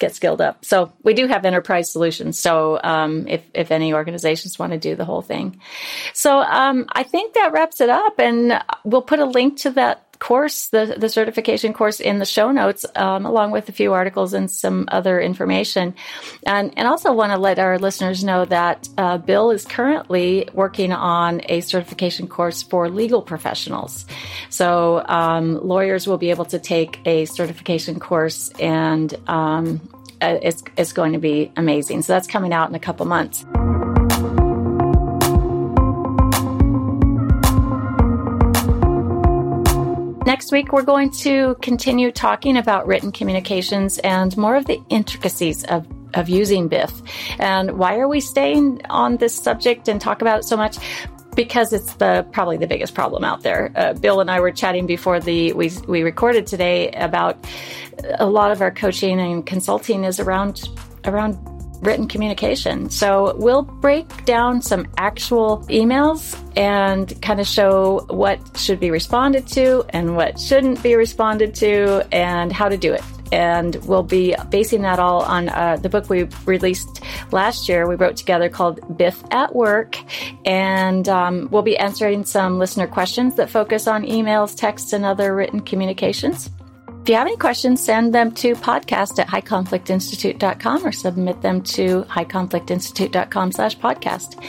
get 0.01 0.15
skilled 0.15 0.41
up. 0.41 0.65
So 0.65 0.91
we 1.03 1.13
do 1.13 1.27
have 1.27 1.45
enterprise 1.45 1.89
solutions. 1.89 2.37
So 2.39 2.79
um, 2.83 3.27
if 3.27 3.41
if 3.53 3.71
any 3.71 3.93
organizations 3.93 4.59
want 4.59 4.73
to 4.73 4.79
do 4.79 4.95
the 4.95 5.05
whole 5.05 5.21
thing, 5.21 5.61
so 6.13 6.39
um, 6.39 6.87
I 6.89 7.03
think 7.03 7.35
that 7.35 7.53
wraps 7.53 7.79
it 7.79 7.89
up, 7.89 8.19
and 8.19 8.61
we'll 8.83 9.03
put 9.03 9.19
a 9.19 9.25
link 9.25 9.59
to 9.59 9.69
that 9.71 10.10
course, 10.21 10.67
the 10.67 10.95
the 10.97 11.09
certification 11.09 11.73
course, 11.73 11.99
in 11.99 12.19
the 12.19 12.25
show 12.25 12.51
notes, 12.51 12.85
um, 12.95 13.25
along 13.25 13.51
with 13.51 13.67
a 13.67 13.71
few 13.73 13.91
articles 13.91 14.33
and 14.33 14.49
some 14.49 14.87
other 14.89 15.19
information, 15.19 15.95
and 16.45 16.71
and 16.77 16.87
also 16.87 17.11
want 17.11 17.33
to 17.33 17.39
let 17.39 17.59
our 17.59 17.77
listeners 17.77 18.23
know 18.23 18.45
that 18.45 18.87
uh, 18.97 19.17
Bill 19.17 19.51
is 19.51 19.65
currently 19.65 20.47
working 20.53 20.93
on 20.93 21.41
a 21.49 21.59
certification 21.61 22.27
course 22.27 22.61
for 22.61 22.87
legal 22.87 23.21
professionals. 23.21 24.05
So 24.49 25.03
um, 25.07 25.67
lawyers 25.67 26.07
will 26.07 26.19
be 26.19 26.29
able 26.29 26.45
to 26.45 26.59
take 26.59 26.99
a 27.05 27.25
certification 27.25 27.99
course 27.99 28.49
and 28.59 29.13
um, 29.27 29.81
uh, 30.21 30.37
it's, 30.41 30.63
it's 30.77 30.93
going 30.93 31.13
to 31.13 31.19
be 31.19 31.51
amazing. 31.57 32.03
So 32.03 32.13
that's 32.13 32.27
coming 32.27 32.53
out 32.53 32.69
in 32.69 32.75
a 32.75 32.79
couple 32.79 33.05
months. 33.07 33.43
Next 40.41 40.51
week, 40.51 40.73
we're 40.73 40.81
going 40.81 41.11
to 41.11 41.53
continue 41.61 42.11
talking 42.11 42.57
about 42.57 42.87
written 42.87 43.11
communications 43.11 43.99
and 43.99 44.35
more 44.35 44.55
of 44.55 44.65
the 44.65 44.81
intricacies 44.89 45.63
of, 45.65 45.85
of 46.15 46.29
using 46.29 46.67
BIF. 46.67 46.91
And 47.37 47.77
why 47.77 47.99
are 47.99 48.07
we 48.07 48.21
staying 48.21 48.81
on 48.89 49.17
this 49.17 49.35
subject 49.35 49.87
and 49.87 50.01
talk 50.01 50.23
about 50.23 50.39
it 50.39 50.43
so 50.45 50.57
much? 50.57 50.79
because 51.35 51.71
it's 51.71 51.93
the 51.93 52.27
probably 52.33 52.57
the 52.57 52.67
biggest 52.67 52.93
problem 52.93 53.23
out 53.23 53.41
there. 53.41 53.71
Uh, 53.75 53.93
Bill 53.93 54.19
and 54.19 54.29
I 54.29 54.41
were 54.41 54.51
chatting 54.51 54.85
before 54.85 55.19
the 55.19 55.53
we 55.53 55.71
we 55.87 56.01
recorded 56.01 56.45
today 56.45 56.91
about 56.91 57.37
a 58.19 58.25
lot 58.25 58.51
of 58.51 58.61
our 58.61 58.69
coaching 58.71 59.17
and 59.17 59.45
consulting 59.45 60.03
is 60.03 60.19
around 60.19 60.67
around 61.05 61.37
written 61.81 62.07
communication. 62.07 62.89
So 62.89 63.35
we'll 63.37 63.63
break 63.63 64.25
down 64.25 64.61
some 64.61 64.87
actual 64.97 65.65
emails 65.69 66.37
and 66.55 67.19
kind 67.21 67.39
of 67.39 67.47
show 67.47 68.05
what 68.09 68.39
should 68.57 68.79
be 68.79 68.91
responded 68.91 69.47
to 69.47 69.83
and 69.89 70.15
what 70.15 70.39
shouldn't 70.39 70.81
be 70.83 70.95
responded 70.95 71.55
to 71.55 72.07
and 72.11 72.51
how 72.51 72.69
to 72.69 72.77
do 72.77 72.93
it 72.93 73.03
and 73.31 73.75
we'll 73.85 74.03
be 74.03 74.35
basing 74.49 74.81
that 74.81 74.99
all 74.99 75.21
on 75.23 75.49
uh, 75.49 75.77
the 75.77 75.89
book 75.89 76.09
we 76.09 76.27
released 76.45 77.01
last 77.31 77.69
year. 77.69 77.87
We 77.87 77.95
wrote 77.95 78.17
together 78.17 78.49
called 78.49 78.97
Biff 78.97 79.23
at 79.31 79.55
Work, 79.55 79.97
and 80.45 81.07
um, 81.07 81.47
we'll 81.51 81.61
be 81.61 81.77
answering 81.77 82.25
some 82.25 82.59
listener 82.59 82.87
questions 82.87 83.35
that 83.35 83.49
focus 83.49 83.87
on 83.87 84.03
emails, 84.03 84.55
texts, 84.55 84.91
and 84.93 85.05
other 85.05 85.33
written 85.33 85.61
communications. 85.61 86.49
If 87.01 87.09
you 87.09 87.15
have 87.15 87.25
any 87.25 87.35
questions, 87.35 87.83
send 87.83 88.13
them 88.13 88.31
to 88.33 88.53
podcast 88.53 89.17
at 89.17 89.27
highconflictinstitute.com 89.27 90.85
or 90.85 90.91
submit 90.91 91.41
them 91.41 91.63
to 91.63 92.03
highconflictinstitute.com 92.03 93.53
slash 93.53 93.75
podcast. 93.79 94.39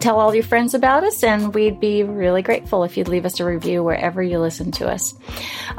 Tell 0.00 0.18
all 0.18 0.34
your 0.34 0.42
friends 0.42 0.72
about 0.72 1.04
us, 1.04 1.22
and 1.22 1.52
we'd 1.52 1.80
be 1.80 2.04
really 2.04 2.40
grateful 2.40 2.82
if 2.84 2.96
you'd 2.96 3.08
leave 3.08 3.26
us 3.26 3.40
a 3.40 3.44
review 3.44 3.84
wherever 3.84 4.22
you 4.22 4.38
listen 4.38 4.70
to 4.72 4.88
us. 4.88 5.14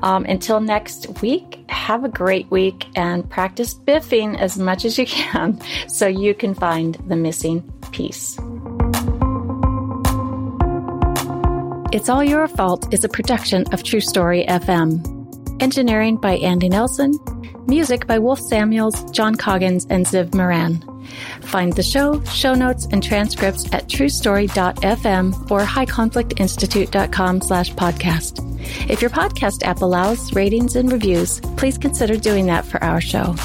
Um, 0.03 0.25
until 0.25 0.59
next 0.59 1.19
week, 1.23 1.65
have 1.67 2.03
a 2.03 2.09
great 2.09 2.51
week 2.51 2.85
and 2.95 3.27
practice 3.27 3.73
biffing 3.73 4.37
as 4.37 4.55
much 4.55 4.85
as 4.85 4.99
you 4.99 5.07
can 5.07 5.59
so 5.87 6.05
you 6.05 6.35
can 6.35 6.53
find 6.53 6.93
the 7.07 7.15
missing 7.15 7.63
piece. 7.91 8.37
It's 11.91 12.07
All 12.07 12.23
Your 12.23 12.47
Fault 12.47 12.93
is 12.93 13.03
a 13.03 13.09
production 13.09 13.65
of 13.73 13.81
True 13.81 13.99
Story 13.99 14.45
FM. 14.47 15.18
Engineering 15.59 16.17
by 16.17 16.37
Andy 16.37 16.69
Nelson. 16.69 17.19
Music 17.67 18.07
by 18.07 18.17
Wolf 18.17 18.39
Samuels, 18.39 19.09
John 19.11 19.35
Coggins, 19.35 19.85
and 19.89 20.05
Ziv 20.05 20.33
Moran. 20.33 20.83
Find 21.41 21.73
the 21.73 21.83
show, 21.83 22.23
show 22.25 22.53
notes, 22.55 22.87
and 22.91 23.03
transcripts 23.03 23.71
at 23.73 23.87
truestory.fm 23.87 25.51
or 25.51 25.61
highconflictinstitute.com 25.61 27.41
slash 27.41 27.73
podcast. 27.73 28.45
If 28.89 29.01
your 29.01 29.11
podcast 29.11 29.63
app 29.63 29.81
allows 29.81 30.33
ratings 30.33 30.75
and 30.75 30.91
reviews, 30.91 31.39
please 31.57 31.77
consider 31.77 32.17
doing 32.17 32.47
that 32.47 32.65
for 32.65 32.83
our 32.83 33.01
show. 33.01 33.35